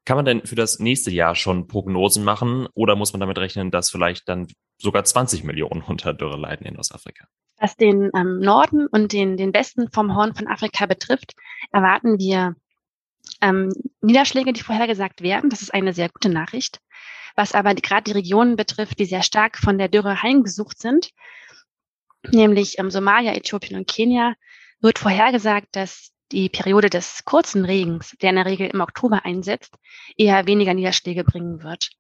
Kann 0.06 0.18
man 0.18 0.26
denn 0.26 0.46
für 0.46 0.56
das 0.56 0.80
nächste 0.80 1.12
Jahr 1.12 1.34
schon 1.34 1.68
Prognosen 1.68 2.24
machen 2.24 2.68
oder 2.76 2.96
muss 2.96 3.14
man 3.14 3.22
damit 3.22 3.40
rechnen, 3.40 3.72
dass 3.72 3.90
vielleicht 3.90 4.30
dann 4.30 4.48
sogar 4.78 5.04
20 5.04 5.44
Millionen 5.44 5.82
unter 5.82 6.14
Dürre 6.14 6.38
leiden 6.38 6.68
in 6.68 6.78
Ostafrika? 6.78 7.26
Was 7.58 7.76
den 7.76 8.12
ähm, 8.16 8.40
Norden 8.40 8.86
und 8.86 9.14
den, 9.14 9.38
den 9.38 9.54
Westen 9.54 9.90
vom 9.90 10.16
Horn 10.16 10.36
von 10.36 10.48
Afrika 10.48 10.86
betrifft, 10.86 11.34
erwarten 11.72 12.20
wir 12.20 12.56
ähm, 13.42 13.72
Niederschläge, 14.02 14.54
die 14.54 14.62
vorhergesagt 14.62 15.22
werden. 15.22 15.50
Das 15.50 15.62
ist 15.62 15.74
eine 15.74 15.94
sehr 15.94 16.10
gute 16.10 16.30
Nachricht. 16.30 16.80
Was 17.36 17.54
aber 17.54 17.76
gerade 17.76 18.04
die 18.04 18.18
Regionen 18.18 18.56
betrifft, 18.56 19.00
die 19.00 19.06
sehr 19.06 19.24
stark 19.24 19.58
von 19.58 19.78
der 19.78 19.90
Dürre 19.90 20.22
heimgesucht 20.24 20.80
sind, 20.80 21.10
nämlich 22.32 22.80
ähm, 22.80 22.90
Somalia, 22.90 23.34
Äthiopien 23.34 23.78
und 23.78 23.88
Kenia, 23.88 24.36
wird 24.80 25.00
vorhergesagt, 25.00 25.76
dass 25.76 26.12
die 26.32 26.50
Periode 26.50 26.90
des 26.90 27.24
kurzen 27.26 27.66
Regens, 27.66 28.16
der 28.22 28.32
in 28.32 28.36
der 28.38 28.46
Regel 28.46 28.68
im 28.68 28.82
Oktober 28.82 29.26
einsetzt, 29.26 29.76
eher 30.18 30.48
weniger 30.48 30.74
Niederschläge 30.74 31.24
bringen 31.24 31.62
wird. 31.62 31.92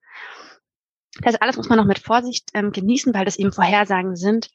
Das 1.21 1.35
alles 1.35 1.57
muss 1.57 1.69
man 1.69 1.77
noch 1.77 1.85
mit 1.85 1.99
Vorsicht 1.99 2.49
ähm, 2.53 2.71
genießen, 2.71 3.13
weil 3.13 3.25
das 3.25 3.37
eben 3.37 3.53
Vorhersagen 3.53 4.15
sind, 4.15 4.49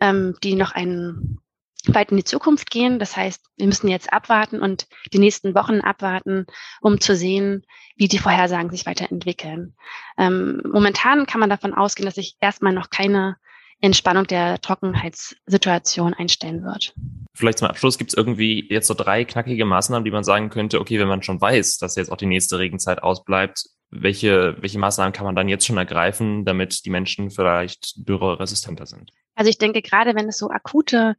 ähm, 0.00 0.36
die 0.42 0.54
noch 0.54 0.72
einen 0.72 1.39
weit 1.88 2.10
in 2.10 2.16
die 2.16 2.24
Zukunft 2.24 2.70
gehen. 2.70 2.98
Das 2.98 3.16
heißt, 3.16 3.42
wir 3.56 3.66
müssen 3.66 3.88
jetzt 3.88 4.12
abwarten 4.12 4.60
und 4.60 4.86
die 5.12 5.18
nächsten 5.18 5.54
Wochen 5.54 5.80
abwarten, 5.80 6.46
um 6.80 7.00
zu 7.00 7.16
sehen, 7.16 7.64
wie 7.96 8.08
die 8.08 8.18
Vorhersagen 8.18 8.70
sich 8.70 8.86
weiterentwickeln. 8.86 9.74
Ähm, 10.18 10.62
momentan 10.64 11.26
kann 11.26 11.40
man 11.40 11.50
davon 11.50 11.74
ausgehen, 11.74 12.06
dass 12.06 12.14
sich 12.14 12.36
erstmal 12.40 12.72
noch 12.72 12.90
keine 12.90 13.36
Entspannung 13.80 14.26
der 14.26 14.60
Trockenheitssituation 14.60 16.14
einstellen 16.14 16.62
wird. 16.62 16.94
Vielleicht 17.34 17.58
zum 17.58 17.68
Abschluss 17.68 17.96
gibt 17.96 18.10
es 18.10 18.16
irgendwie 18.16 18.66
jetzt 18.68 18.86
so 18.86 18.94
drei 18.94 19.24
knackige 19.24 19.64
Maßnahmen, 19.64 20.04
die 20.04 20.10
man 20.10 20.24
sagen 20.24 20.50
könnte, 20.50 20.80
okay, 20.80 20.98
wenn 20.98 21.08
man 21.08 21.22
schon 21.22 21.40
weiß, 21.40 21.78
dass 21.78 21.96
jetzt 21.96 22.12
auch 22.12 22.18
die 22.18 22.26
nächste 22.26 22.58
Regenzeit 22.58 23.02
ausbleibt, 23.02 23.64
welche, 23.90 24.56
welche 24.60 24.78
Maßnahmen 24.78 25.12
kann 25.12 25.24
man 25.24 25.34
dann 25.34 25.48
jetzt 25.48 25.66
schon 25.66 25.78
ergreifen, 25.78 26.44
damit 26.44 26.84
die 26.84 26.90
Menschen 26.90 27.30
vielleicht 27.30 28.06
dürreresistenter 28.08 28.86
sind? 28.86 29.10
Also 29.34 29.48
ich 29.48 29.58
denke, 29.58 29.82
gerade 29.82 30.14
wenn 30.14 30.28
es 30.28 30.38
so 30.38 30.50
akute 30.50 31.16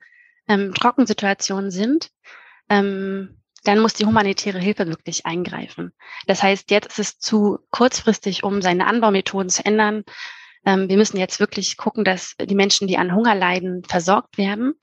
ähm, 0.51 0.73
Trockensituationen 0.73 1.71
sind, 1.71 2.11
ähm, 2.69 3.41
dann 3.63 3.79
muss 3.79 3.93
die 3.93 4.05
humanitäre 4.05 4.59
Hilfe 4.59 4.87
wirklich 4.87 5.25
eingreifen. 5.25 5.93
Das 6.27 6.43
heißt, 6.43 6.71
jetzt 6.71 6.87
ist 6.87 6.99
es 6.99 7.19
zu 7.19 7.59
kurzfristig, 7.69 8.43
um 8.43 8.61
seine 8.61 8.87
Anbaumethoden 8.87 9.49
zu 9.49 9.65
ändern. 9.65 10.03
Ähm, 10.65 10.89
wir 10.89 10.97
müssen 10.97 11.17
jetzt 11.17 11.39
wirklich 11.39 11.77
gucken, 11.77 12.03
dass 12.03 12.35
die 12.37 12.55
Menschen, 12.55 12.87
die 12.87 12.97
an 12.97 13.15
Hunger 13.15 13.35
leiden, 13.35 13.83
versorgt 13.85 14.37
werden. 14.37 14.73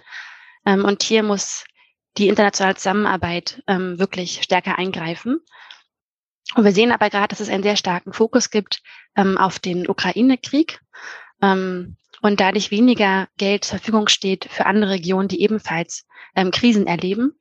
Ähm, 0.65 0.85
und 0.85 1.03
hier 1.03 1.23
muss 1.23 1.65
die 2.17 2.29
internationale 2.29 2.77
Zusammenarbeit 2.77 3.63
ähm, 3.67 3.99
wirklich 3.99 4.43
stärker 4.43 4.79
eingreifen. 4.79 5.41
Und 6.55 6.65
wir 6.65 6.73
sehen 6.73 6.93
aber 6.93 7.11
gerade, 7.11 7.29
dass 7.29 7.41
es 7.41 7.51
einen 7.51 7.63
sehr 7.63 7.77
starken 7.77 8.13
Fokus 8.13 8.51
gibt 8.51 8.83
ähm, 9.17 9.37
auf 9.37 9.59
den 9.59 9.89
Ukraine-Krieg. 9.89 10.81
Ähm, 11.43 11.97
und 12.21 12.41
dadurch 12.41 12.71
weniger 12.71 13.29
Geld 13.37 13.65
zur 13.65 13.79
Verfügung 13.79 14.09
steht 14.09 14.47
für 14.51 14.67
andere 14.67 14.93
Regionen, 14.93 15.29
die 15.29 15.41
ebenfalls 15.43 16.07
ähm, 16.35 16.51
Krisen 16.51 16.87
erleben. 16.87 17.39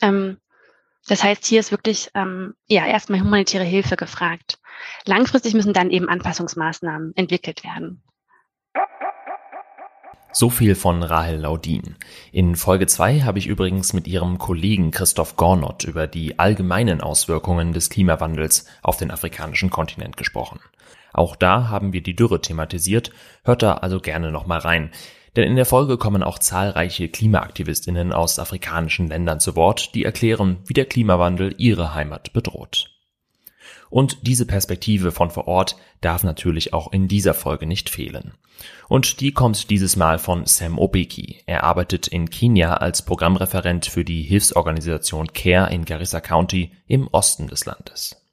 Ähm, 0.00 0.38
das 1.06 1.22
heißt, 1.22 1.44
hier 1.44 1.60
ist 1.60 1.70
wirklich 1.70 2.10
ähm, 2.14 2.54
ja 2.66 2.86
erstmal 2.86 3.20
humanitäre 3.20 3.64
Hilfe 3.64 3.96
gefragt. 3.96 4.58
Langfristig 5.04 5.54
müssen 5.54 5.72
dann 5.72 5.90
eben 5.90 6.08
Anpassungsmaßnahmen 6.08 7.12
entwickelt 7.14 7.62
werden. 7.62 8.02
So 10.36 10.50
viel 10.50 10.74
von 10.74 11.04
Rahel 11.04 11.38
Laudin. 11.38 11.94
In 12.32 12.56
Folge 12.56 12.88
2 12.88 13.20
habe 13.20 13.38
ich 13.38 13.46
übrigens 13.46 13.92
mit 13.92 14.08
ihrem 14.08 14.38
Kollegen 14.38 14.90
Christoph 14.90 15.36
Gornott 15.36 15.84
über 15.84 16.08
die 16.08 16.40
allgemeinen 16.40 17.00
Auswirkungen 17.00 17.72
des 17.72 17.88
Klimawandels 17.88 18.66
auf 18.82 18.96
den 18.96 19.12
afrikanischen 19.12 19.70
Kontinent 19.70 20.16
gesprochen. 20.16 20.58
Auch 21.14 21.36
da 21.36 21.68
haben 21.68 21.92
wir 21.92 22.02
die 22.02 22.16
Dürre 22.16 22.40
thematisiert, 22.42 23.12
hört 23.44 23.62
da 23.62 23.74
also 23.74 24.00
gerne 24.00 24.30
nochmal 24.32 24.58
rein. 24.58 24.90
Denn 25.36 25.44
in 25.48 25.56
der 25.56 25.64
Folge 25.64 25.96
kommen 25.96 26.22
auch 26.22 26.38
zahlreiche 26.38 27.08
Klimaaktivistinnen 27.08 28.12
aus 28.12 28.38
afrikanischen 28.38 29.08
Ländern 29.08 29.40
zu 29.40 29.56
Wort, 29.56 29.94
die 29.94 30.04
erklären, 30.04 30.58
wie 30.66 30.74
der 30.74 30.86
Klimawandel 30.86 31.54
ihre 31.56 31.94
Heimat 31.94 32.32
bedroht. 32.32 32.90
Und 33.90 34.26
diese 34.26 34.44
Perspektive 34.44 35.12
von 35.12 35.30
vor 35.30 35.46
Ort 35.46 35.76
darf 36.00 36.24
natürlich 36.24 36.72
auch 36.72 36.92
in 36.92 37.06
dieser 37.06 37.32
Folge 37.32 37.66
nicht 37.66 37.90
fehlen. 37.90 38.34
Und 38.88 39.20
die 39.20 39.32
kommt 39.32 39.70
dieses 39.70 39.96
Mal 39.96 40.18
von 40.18 40.46
Sam 40.46 40.78
Obeki. 40.78 41.42
Er 41.46 41.62
arbeitet 41.62 42.08
in 42.08 42.28
Kenia 42.28 42.74
als 42.74 43.04
Programmreferent 43.04 43.86
für 43.86 44.04
die 44.04 44.22
Hilfsorganisation 44.22 45.28
CARE 45.32 45.72
in 45.72 45.84
Garissa 45.84 46.20
County 46.20 46.72
im 46.86 47.08
Osten 47.08 47.46
des 47.46 47.66
Landes. 47.66 48.23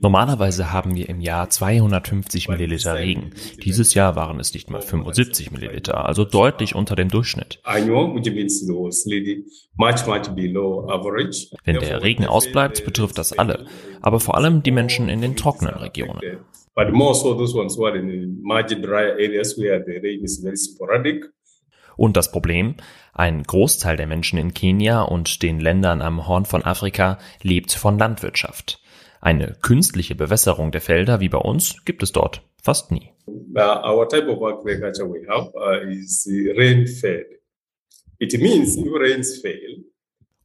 Normalerweise 0.00 0.72
haben 0.72 0.94
wir 0.94 1.08
im 1.08 1.20
Jahr 1.20 1.50
250 1.50 2.48
Milliliter 2.48 2.94
Regen. 2.94 3.30
Dieses 3.62 3.94
Jahr 3.94 4.16
waren 4.16 4.40
es 4.40 4.52
nicht 4.54 4.70
mal 4.70 4.82
75 4.82 5.50
Milliliter, 5.52 6.06
also 6.06 6.24
deutlich 6.24 6.74
unter 6.74 6.96
dem 6.96 7.08
Durchschnitt. 7.08 7.60
Wenn 11.64 11.78
der 11.78 12.02
Regen 12.02 12.26
ausbleibt, 12.26 12.84
betrifft 12.84 13.18
das 13.18 13.32
alle, 13.38 13.66
aber 14.00 14.20
vor 14.20 14.36
allem 14.36 14.62
die 14.62 14.70
Menschen 14.70 15.08
in 15.08 15.20
den 15.20 15.36
trockenen 15.36 15.74
Regionen. 15.74 16.20
But 16.74 16.90
more 16.92 17.14
so 17.14 17.34
those 17.34 17.54
ones 17.54 17.76
who 17.76 17.84
are 17.86 17.98
in 17.98 18.40
margin 18.42 18.80
dry 18.80 19.10
areas 19.10 19.58
where 19.58 19.84
the 19.84 19.98
rain 19.98 20.24
is 20.24 20.40
very 20.42 20.56
sporadic. 20.56 21.26
Und 21.96 22.16
das 22.16 22.30
Problem? 22.30 22.76
Ein 23.12 23.42
Großteil 23.42 23.96
der 23.96 24.06
Menschen 24.06 24.38
in 24.38 24.54
Kenia 24.54 25.02
und 25.02 25.42
den 25.42 25.60
Ländern 25.60 26.02
am 26.02 26.26
Horn 26.26 26.44
von 26.44 26.64
Afrika 26.64 27.18
lebt 27.42 27.72
von 27.72 27.98
Landwirtschaft. 27.98 28.80
Eine 29.20 29.56
künstliche 29.62 30.14
Bewässerung 30.14 30.72
der 30.72 30.80
Felder 30.80 31.20
wie 31.20 31.28
bei 31.28 31.38
uns 31.38 31.84
gibt 31.84 32.02
es 32.02 32.12
dort 32.12 32.42
fast 32.62 32.90
nie. 32.90 33.10
Our 33.54 34.08
type 34.08 34.28
of 34.28 34.42
agriculture 34.42 35.08
we 35.08 35.26
have 35.28 35.52
uh, 35.54 35.88
is 35.88 36.26
rain 36.56 36.86
fed. 36.86 37.26
It 38.18 38.40
means 38.40 38.76
if 38.76 38.86
rains 38.92 39.40
fail, 39.40 39.84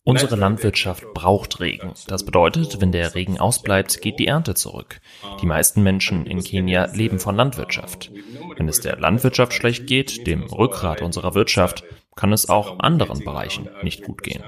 Unsere 0.08 0.38
Landwirtschaft 0.38 1.14
braucht 1.14 1.60
Regen. 1.60 1.92
Das 2.08 2.24
bedeutet, 2.24 2.80
wenn 2.80 2.94
der 2.94 3.14
Regen 3.14 3.38
ausbleibt, 3.40 4.00
geht 4.00 4.20
die 4.20 4.28
Ernte 4.28 4.56
zurück. 4.56 5.02
Die 5.42 5.46
meisten 5.46 5.84
Menschen 5.84 6.26
in 6.26 6.42
Kenia 6.42 6.86
leben 6.94 7.20
von 7.20 7.36
Landwirtschaft. 7.36 8.10
Wenn 8.56 8.70
es 8.70 8.80
der 8.80 8.98
Landwirtschaft 8.98 9.52
schlecht 9.52 9.86
geht, 9.86 10.26
dem 10.26 10.44
Rückgrat 10.44 11.02
unserer 11.02 11.36
Wirtschaft, 11.36 11.84
kann 12.16 12.32
es 12.32 12.48
auch 12.48 12.80
anderen 12.80 13.20
Bereichen 13.26 13.68
nicht 13.84 14.04
gut 14.04 14.24
gehen. 14.24 14.44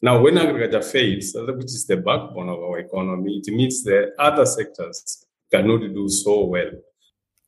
Now, 0.00 0.22
when 0.22 0.38
agriculture 0.38 0.82
fails, 0.82 1.34
which 1.34 1.74
is 1.74 1.84
the 1.88 1.96
backbone 1.96 2.48
of 2.48 2.60
our 2.60 2.78
economy, 2.78 3.38
it 3.38 3.52
means 3.52 3.82
the 3.82 4.12
other 4.18 4.46
sectors 4.46 5.26
cannot 5.50 5.80
do 5.92 6.06
so 6.06 6.48
well. 6.48 6.80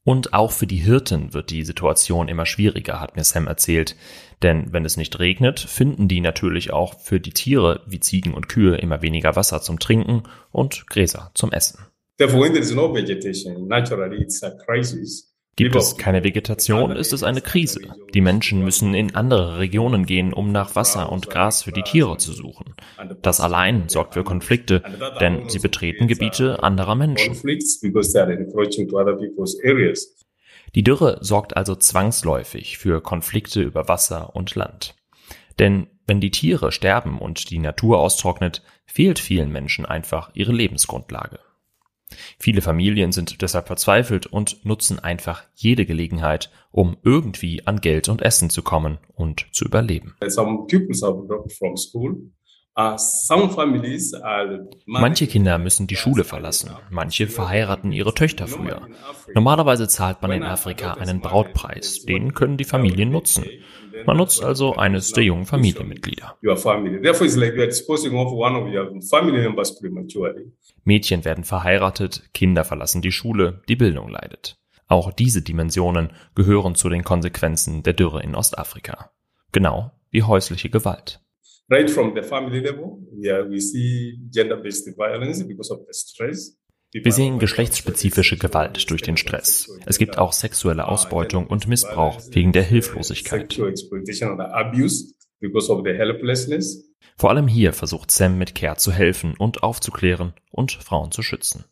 Und 0.04 0.34
auch 0.34 0.52
für 0.52 0.66
die 0.66 0.76
Hirten 0.76 1.32
wird 1.32 1.50
die 1.50 1.64
Situation 1.64 2.28
immer 2.28 2.44
schwieriger, 2.44 3.00
hat 3.00 3.16
mir 3.16 3.24
Sam 3.24 3.46
erzählt. 3.46 3.96
Denn 4.42 4.70
wenn 4.72 4.84
es 4.84 4.98
nicht 4.98 5.18
regnet, 5.18 5.58
finden 5.58 6.08
die 6.08 6.20
natürlich 6.20 6.72
auch 6.72 7.00
für 7.00 7.18
die 7.18 7.32
Tiere 7.32 7.82
wie 7.86 8.00
Ziegen 8.00 8.34
und 8.34 8.48
Kühe 8.48 8.76
immer 8.76 9.00
weniger 9.00 9.34
Wasser 9.34 9.62
zum 9.62 9.78
Trinken 9.78 10.24
und 10.52 10.86
Gräser 10.88 11.30
zum 11.34 11.52
Essen. 11.52 11.78
Therefore, 12.18 12.44
when 12.44 12.52
there 12.52 12.62
is 12.62 12.74
no 12.74 12.94
vegetation, 12.94 13.66
naturally 13.66 14.22
it's 14.22 14.42
a 14.42 14.50
crisis. 14.50 15.33
Gibt 15.56 15.76
es 15.76 15.96
keine 15.96 16.24
Vegetation, 16.24 16.92
ist 16.92 17.12
es 17.12 17.22
eine 17.22 17.40
Krise. 17.40 17.80
Die 18.12 18.20
Menschen 18.20 18.64
müssen 18.64 18.94
in 18.94 19.14
andere 19.14 19.58
Regionen 19.58 20.04
gehen, 20.04 20.32
um 20.32 20.50
nach 20.50 20.74
Wasser 20.74 21.12
und 21.12 21.30
Gras 21.30 21.62
für 21.62 21.70
die 21.70 21.82
Tiere 21.82 22.16
zu 22.16 22.32
suchen. 22.32 22.74
Das 23.22 23.40
allein 23.40 23.88
sorgt 23.88 24.14
für 24.14 24.24
Konflikte, 24.24 24.82
denn 25.20 25.48
sie 25.48 25.60
betreten 25.60 26.08
Gebiete 26.08 26.62
anderer 26.62 26.96
Menschen. 26.96 27.34
Die 30.74 30.82
Dürre 30.82 31.18
sorgt 31.20 31.56
also 31.56 31.76
zwangsläufig 31.76 32.78
für 32.78 33.00
Konflikte 33.00 33.62
über 33.62 33.86
Wasser 33.86 34.34
und 34.34 34.54
Land. 34.56 34.96
Denn 35.60 35.86
wenn 36.06 36.20
die 36.20 36.32
Tiere 36.32 36.72
sterben 36.72 37.18
und 37.18 37.50
die 37.50 37.60
Natur 37.60 37.98
austrocknet, 37.98 38.62
fehlt 38.86 39.20
vielen 39.20 39.52
Menschen 39.52 39.86
einfach 39.86 40.30
ihre 40.34 40.52
Lebensgrundlage. 40.52 41.38
Viele 42.38 42.60
Familien 42.60 43.12
sind 43.12 43.40
deshalb 43.42 43.66
verzweifelt 43.66 44.26
und 44.26 44.64
nutzen 44.64 44.98
einfach 44.98 45.44
jede 45.54 45.86
Gelegenheit, 45.86 46.50
um 46.70 46.96
irgendwie 47.02 47.66
an 47.66 47.80
Geld 47.80 48.08
und 48.08 48.22
Essen 48.22 48.50
zu 48.50 48.62
kommen 48.62 48.98
und 49.14 49.46
zu 49.52 49.64
überleben. 49.64 50.14
Uh, 50.22 50.26
manche 54.86 55.26
Kinder 55.28 55.58
müssen 55.58 55.86
die 55.86 55.94
Schule 55.94 56.24
verlassen, 56.24 56.70
manche 56.90 57.28
verheiraten 57.28 57.92
ihre 57.92 58.14
Töchter 58.14 58.48
früher. 58.48 58.88
Normalerweise 59.32 59.86
zahlt 59.86 60.22
man 60.22 60.32
in 60.32 60.42
Afrika 60.42 60.94
einen 60.94 61.20
Brautpreis, 61.20 62.04
den 62.04 62.34
können 62.34 62.56
die 62.56 62.64
Familien 62.64 63.10
nutzen. 63.10 63.44
Man 64.06 64.16
nutzt 64.16 64.42
also 64.42 64.74
eines 64.74 65.12
der 65.12 65.22
jungen 65.22 65.46
Familienmitglieder. 65.46 66.36
Mädchen 70.82 71.24
werden 71.24 71.44
verheiratet, 71.44 72.30
Kinder 72.34 72.64
verlassen 72.64 73.02
die 73.02 73.12
Schule, 73.12 73.62
die 73.68 73.76
Bildung 73.76 74.08
leidet. 74.08 74.58
Auch 74.88 75.12
diese 75.12 75.42
Dimensionen 75.42 76.10
gehören 76.34 76.74
zu 76.74 76.88
den 76.88 77.04
Konsequenzen 77.04 77.84
der 77.84 77.94
Dürre 77.94 78.22
in 78.22 78.34
Ostafrika. 78.34 79.10
Genau 79.52 79.92
wie 80.10 80.22
häusliche 80.22 80.70
Gewalt. 80.70 81.23
Right 81.70 81.90
from 81.90 82.14
the 82.14 82.22
family 82.22 82.60
level, 82.60 83.00
yeah, 83.16 83.42
we 83.48 83.58
see 83.58 84.18
gender-based 84.30 84.96
violence 84.96 85.42
because 85.46 85.72
of 85.72 85.80
the 85.86 85.92
stress. 85.92 86.58
Wir 86.92 87.10
sehen 87.10 87.40
geschlechtsspezifische 87.40 88.36
Gewalt 88.36 88.88
durch 88.88 89.02
den 89.02 89.16
Stress. 89.16 89.68
Es 89.84 89.98
gibt 89.98 90.16
auch 90.16 90.32
sexuelle 90.32 90.86
Ausbeutung 90.86 91.48
und 91.48 91.66
Missbrauch 91.66 92.20
wegen 92.30 92.52
der 92.52 92.62
Hilflosigkeit. 92.62 93.58
Vor 97.16 97.30
allem 97.30 97.48
hier 97.48 97.72
versucht 97.72 98.10
Sam 98.12 98.38
mit 98.38 98.54
Care 98.54 98.76
zu 98.76 98.92
helfen 98.92 99.34
und 99.36 99.64
aufzuklären 99.64 100.34
und 100.50 100.72
Frauen 100.72 101.10
zu 101.10 101.22
schützen. 101.22 101.64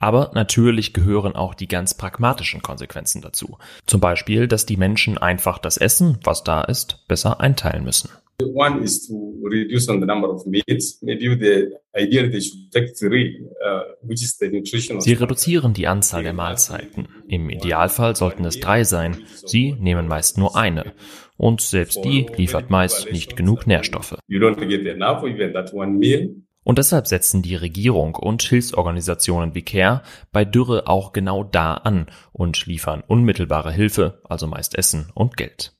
Aber 0.00 0.32
natürlich 0.34 0.94
gehören 0.94 1.36
auch 1.36 1.54
die 1.54 1.68
ganz 1.68 1.94
pragmatischen 1.94 2.62
Konsequenzen 2.62 3.20
dazu. 3.20 3.58
Zum 3.86 4.00
Beispiel, 4.00 4.48
dass 4.48 4.66
die 4.66 4.78
Menschen 4.78 5.18
einfach 5.18 5.58
das 5.58 5.76
Essen, 5.76 6.18
was 6.24 6.42
da 6.42 6.62
ist, 6.62 7.06
besser 7.06 7.40
einteilen 7.40 7.84
müssen. 7.84 8.08
One 8.42 8.82
is 8.82 9.06
to 9.06 9.34
reduce 9.42 9.90
on 9.90 10.00
the 10.00 10.06
number 10.06 10.30
of 10.30 10.46
meats. 10.46 11.02
Maybe 11.02 11.36
the 11.36 11.76
idea 11.94 12.30
they 12.30 12.40
should 12.40 12.72
take 12.72 12.94
three, 12.94 13.46
uh, 13.62 13.92
which 14.02 14.22
is 14.22 14.38
the 14.38 14.48
nutritional. 14.48 15.02
Sie 15.02 15.12
reduzieren 15.12 15.74
die 15.74 15.86
Anzahl 15.86 16.22
der 16.22 16.32
Mahlzeiten. 16.32 17.08
Im 17.28 17.50
Idealfall 17.50 18.16
sollten 18.16 18.46
es 18.46 18.58
drei 18.58 18.84
sein. 18.84 19.18
Sie 19.44 19.74
nehmen 19.78 20.08
meist 20.08 20.38
nur 20.38 20.56
eine. 20.56 20.94
Und 21.36 21.60
selbst 21.60 22.04
die 22.04 22.26
liefert 22.36 22.70
meist 22.70 23.12
nicht 23.12 23.36
genug 23.36 23.66
Nährstoffe. 23.66 24.16
You 24.28 24.40
don't 24.40 24.56
get 24.66 24.86
enough, 24.86 25.22
even 25.24 25.52
that 25.52 25.72
one 25.74 25.92
meal. 25.92 26.30
Und 26.70 26.78
deshalb 26.78 27.08
setzen 27.08 27.42
die 27.42 27.56
Regierung 27.56 28.14
und 28.14 28.42
Hilfsorganisationen 28.42 29.56
wie 29.56 29.62
CARE 29.62 30.02
bei 30.30 30.44
Dürre 30.44 30.86
auch 30.86 31.12
genau 31.12 31.42
da 31.42 31.74
an 31.74 32.06
und 32.32 32.64
liefern 32.64 33.02
unmittelbare 33.04 33.72
Hilfe, 33.72 34.22
also 34.28 34.46
meist 34.46 34.78
Essen 34.78 35.10
und 35.12 35.36
Geld. 35.36 35.76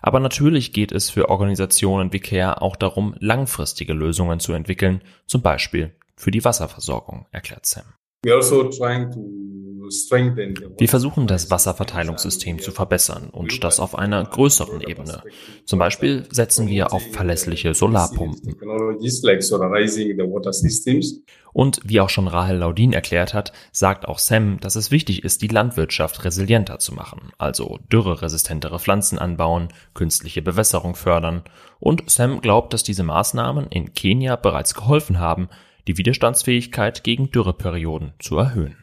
Aber 0.00 0.20
natürlich 0.20 0.72
geht 0.72 0.92
es 0.92 1.10
für 1.10 1.28
Organisationen 1.28 2.12
wie 2.12 2.20
CARE 2.20 2.62
auch 2.62 2.76
darum, 2.76 3.16
langfristige 3.18 3.94
Lösungen 3.94 4.38
zu 4.38 4.52
entwickeln, 4.52 5.02
zum 5.26 5.42
Beispiel 5.42 5.96
für 6.14 6.30
die 6.30 6.44
Wasserversorgung, 6.44 7.26
erklärt 7.32 7.66
Sam. 7.66 7.86
Also 8.24 8.70
Wir 10.78 10.88
versuchen 10.88 11.26
das 11.26 11.50
Wasserverteilungssystem 11.50 12.58
zu 12.60 12.70
verbessern 12.70 13.30
und 13.30 13.62
das 13.64 13.80
auf 13.80 13.98
einer 13.98 14.24
größeren 14.24 14.80
Ebene. 14.82 15.22
Zum 15.64 15.78
Beispiel 15.78 16.24
setzen 16.30 16.68
wir 16.68 16.92
auf 16.92 17.02
verlässliche 17.12 17.74
Solarpumpen. 17.74 18.56
Und 21.52 21.80
wie 21.84 22.00
auch 22.00 22.08
schon 22.08 22.28
Rahel 22.28 22.56
Laudin 22.58 22.92
erklärt 22.92 23.34
hat, 23.34 23.52
sagt 23.72 24.08
auch 24.08 24.18
Sam, 24.18 24.58
dass 24.60 24.76
es 24.76 24.90
wichtig 24.90 25.24
ist, 25.24 25.42
die 25.42 25.48
Landwirtschaft 25.48 26.24
resilienter 26.24 26.78
zu 26.78 26.94
machen, 26.94 27.32
also 27.38 27.78
dürreresistentere 27.92 28.78
Pflanzen 28.78 29.18
anbauen, 29.18 29.68
künstliche 29.94 30.42
Bewässerung 30.42 30.94
fördern. 30.94 31.42
Und 31.78 32.10
Sam 32.10 32.40
glaubt, 32.40 32.72
dass 32.72 32.84
diese 32.84 33.02
Maßnahmen 33.02 33.66
in 33.68 33.92
Kenia 33.94 34.36
bereits 34.36 34.74
geholfen 34.74 35.18
haben, 35.18 35.48
die 35.88 35.98
Widerstandsfähigkeit 35.98 37.04
gegen 37.04 37.30
Dürreperioden 37.30 38.12
zu 38.18 38.38
erhöhen. 38.38 38.76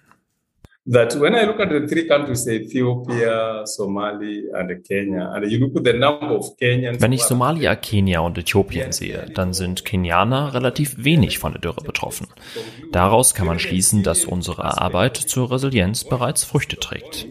That 0.91 1.19
when 1.19 1.35
I 1.35 1.45
look 1.45 1.59
at 1.59 1.69
the 1.69 1.85
three 1.87 2.07
countries, 2.07 2.47
Ethiopia, 2.47 3.63
Somalia 3.65 4.55
and 4.55 4.83
Kenya, 4.83 5.29
and 5.35 5.45
you 5.51 5.59
look 5.59 5.77
at 5.77 5.85
the 5.85 5.93
number 5.93 6.35
of 6.35 6.57
Kenyans. 6.57 6.99
Wenn 6.99 7.11
ich 7.11 7.21
Somalia, 7.21 7.75
Kenia 7.75 8.21
und 8.21 8.39
Äthiopien 8.39 8.91
sehe, 8.91 9.27
dann 9.35 9.53
sind 9.53 9.85
Kenianer 9.85 10.55
relativ 10.55 11.03
wenig 11.03 11.37
von 11.37 11.51
der 11.51 11.61
Dürre 11.61 11.83
betroffen. 11.83 12.25
Daraus 12.91 13.35
kann 13.35 13.45
man 13.45 13.59
schließen, 13.59 14.01
dass 14.01 14.25
unsere 14.25 14.81
Arbeit 14.81 15.17
zur 15.17 15.51
Resilienz 15.51 16.05
bereits 16.05 16.43
Früchte 16.43 16.77
trägt. 16.77 17.27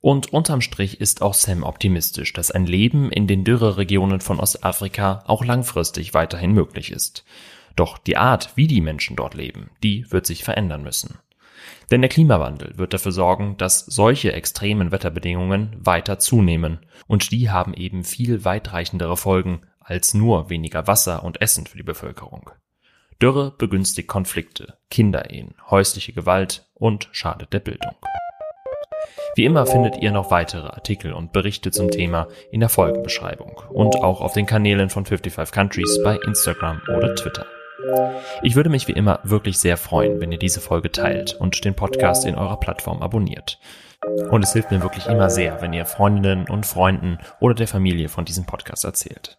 Und 0.00 0.32
unterm 0.32 0.60
Strich 0.60 1.00
ist 1.00 1.22
auch 1.22 1.34
Sam 1.34 1.62
optimistisch, 1.62 2.32
dass 2.32 2.50
ein 2.50 2.66
Leben 2.66 3.12
in 3.12 3.28
den 3.28 3.44
Dürreregionen 3.44 4.20
von 4.20 4.40
Ostafrika 4.40 5.22
auch 5.28 5.44
langfristig 5.44 6.12
weiterhin 6.12 6.52
möglich 6.52 6.90
ist. 6.90 7.24
Doch 7.76 7.98
die 7.98 8.16
Art, 8.16 8.56
wie 8.56 8.66
die 8.66 8.80
Menschen 8.80 9.16
dort 9.16 9.34
leben, 9.34 9.70
die 9.82 10.10
wird 10.10 10.26
sich 10.26 10.44
verändern 10.44 10.82
müssen. 10.82 11.18
Denn 11.90 12.02
der 12.02 12.10
Klimawandel 12.10 12.78
wird 12.78 12.94
dafür 12.94 13.12
sorgen, 13.12 13.56
dass 13.56 13.80
solche 13.80 14.32
extremen 14.32 14.92
Wetterbedingungen 14.92 15.76
weiter 15.78 16.18
zunehmen, 16.18 16.80
und 17.06 17.30
die 17.30 17.50
haben 17.50 17.74
eben 17.74 18.04
viel 18.04 18.44
weitreichendere 18.44 19.16
Folgen 19.16 19.62
als 19.80 20.14
nur 20.14 20.50
weniger 20.50 20.86
Wasser 20.86 21.24
und 21.24 21.40
Essen 21.40 21.66
für 21.66 21.76
die 21.76 21.82
Bevölkerung. 21.82 22.50
Dürre 23.20 23.52
begünstigt 23.56 24.08
Konflikte, 24.08 24.78
Kinderehen, 24.90 25.54
häusliche 25.70 26.12
Gewalt 26.12 26.66
und 26.74 27.08
schadet 27.12 27.52
der 27.52 27.60
Bildung. 27.60 27.92
Wie 29.36 29.44
immer 29.44 29.66
findet 29.66 29.96
ihr 30.00 30.12
noch 30.12 30.30
weitere 30.30 30.68
Artikel 30.68 31.12
und 31.12 31.32
Berichte 31.32 31.70
zum 31.70 31.90
Thema 31.90 32.28
in 32.50 32.60
der 32.60 32.68
Folgenbeschreibung 32.68 33.60
und 33.70 33.96
auch 33.96 34.20
auf 34.20 34.32
den 34.32 34.46
Kanälen 34.46 34.90
von 34.90 35.04
55 35.04 35.52
Countries 35.52 36.00
bei 36.02 36.16
Instagram 36.16 36.80
oder 36.88 37.14
Twitter. 37.14 37.46
Ich 38.42 38.56
würde 38.56 38.70
mich 38.70 38.88
wie 38.88 38.92
immer 38.92 39.20
wirklich 39.24 39.58
sehr 39.58 39.76
freuen, 39.76 40.20
wenn 40.20 40.32
ihr 40.32 40.38
diese 40.38 40.60
Folge 40.60 40.90
teilt 40.92 41.34
und 41.34 41.64
den 41.64 41.74
Podcast 41.74 42.24
in 42.24 42.34
eurer 42.34 42.58
Plattform 42.58 43.02
abonniert. 43.02 43.58
Und 44.30 44.42
es 44.42 44.52
hilft 44.52 44.70
mir 44.70 44.82
wirklich 44.82 45.06
immer 45.06 45.30
sehr, 45.30 45.60
wenn 45.60 45.72
ihr 45.72 45.86
Freundinnen 45.86 46.48
und 46.48 46.66
Freunden 46.66 47.18
oder 47.40 47.54
der 47.54 47.68
Familie 47.68 48.08
von 48.08 48.24
diesem 48.24 48.44
Podcast 48.44 48.84
erzählt. 48.84 49.38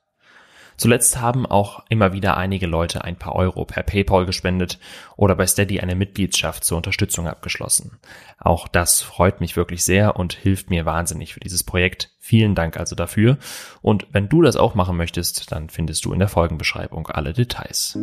Zuletzt 0.77 1.21
haben 1.21 1.45
auch 1.45 1.83
immer 1.89 2.13
wieder 2.13 2.37
einige 2.37 2.67
Leute 2.67 3.03
ein 3.03 3.15
paar 3.15 3.35
Euro 3.35 3.65
per 3.65 3.83
PayPal 3.83 4.25
gespendet 4.25 4.79
oder 5.15 5.35
bei 5.35 5.47
Steady 5.47 5.79
eine 5.79 5.95
Mitgliedschaft 5.95 6.65
zur 6.65 6.77
Unterstützung 6.77 7.27
abgeschlossen. 7.27 7.99
Auch 8.39 8.67
das 8.67 9.01
freut 9.01 9.39
mich 9.39 9.55
wirklich 9.55 9.83
sehr 9.83 10.17
und 10.17 10.33
hilft 10.33 10.69
mir 10.69 10.85
wahnsinnig 10.85 11.33
für 11.33 11.39
dieses 11.39 11.63
Projekt. 11.63 12.11
Vielen 12.19 12.55
Dank 12.55 12.77
also 12.77 12.95
dafür. 12.95 13.37
Und 13.81 14.07
wenn 14.11 14.29
du 14.29 14.41
das 14.41 14.55
auch 14.57 14.75
machen 14.75 14.97
möchtest, 14.97 15.51
dann 15.51 15.69
findest 15.69 16.05
du 16.05 16.11
in 16.11 16.19
der 16.19 16.27
Folgenbeschreibung 16.27 17.07
alle 17.07 17.33
Details. 17.33 17.97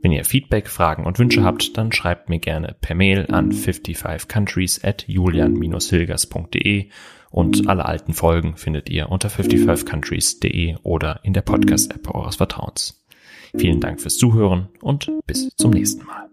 Wenn 0.00 0.12
ihr 0.12 0.24
Feedback, 0.24 0.68
Fragen 0.68 1.04
und 1.04 1.18
Wünsche 1.18 1.42
habt, 1.42 1.76
dann 1.76 1.90
schreibt 1.90 2.28
mir 2.28 2.38
gerne 2.38 2.76
per 2.80 2.94
Mail 2.94 3.26
an 3.32 3.50
55countries 3.50 4.86
at 4.86 5.04
julian-hilgers.de 5.08 6.90
und 7.30 7.68
alle 7.68 7.84
alten 7.84 8.14
Folgen 8.14 8.56
findet 8.56 8.88
ihr 8.88 9.10
unter 9.10 9.28
55countries.de 9.28 10.76
oder 10.82 11.20
in 11.22 11.34
der 11.34 11.42
Podcast-App 11.42 12.14
eures 12.14 12.36
Vertrauens. 12.36 13.04
Vielen 13.56 13.80
Dank 13.80 14.00
fürs 14.00 14.16
Zuhören 14.16 14.68
und 14.80 15.10
bis 15.26 15.50
zum 15.56 15.70
nächsten 15.70 16.04
Mal. 16.04 16.28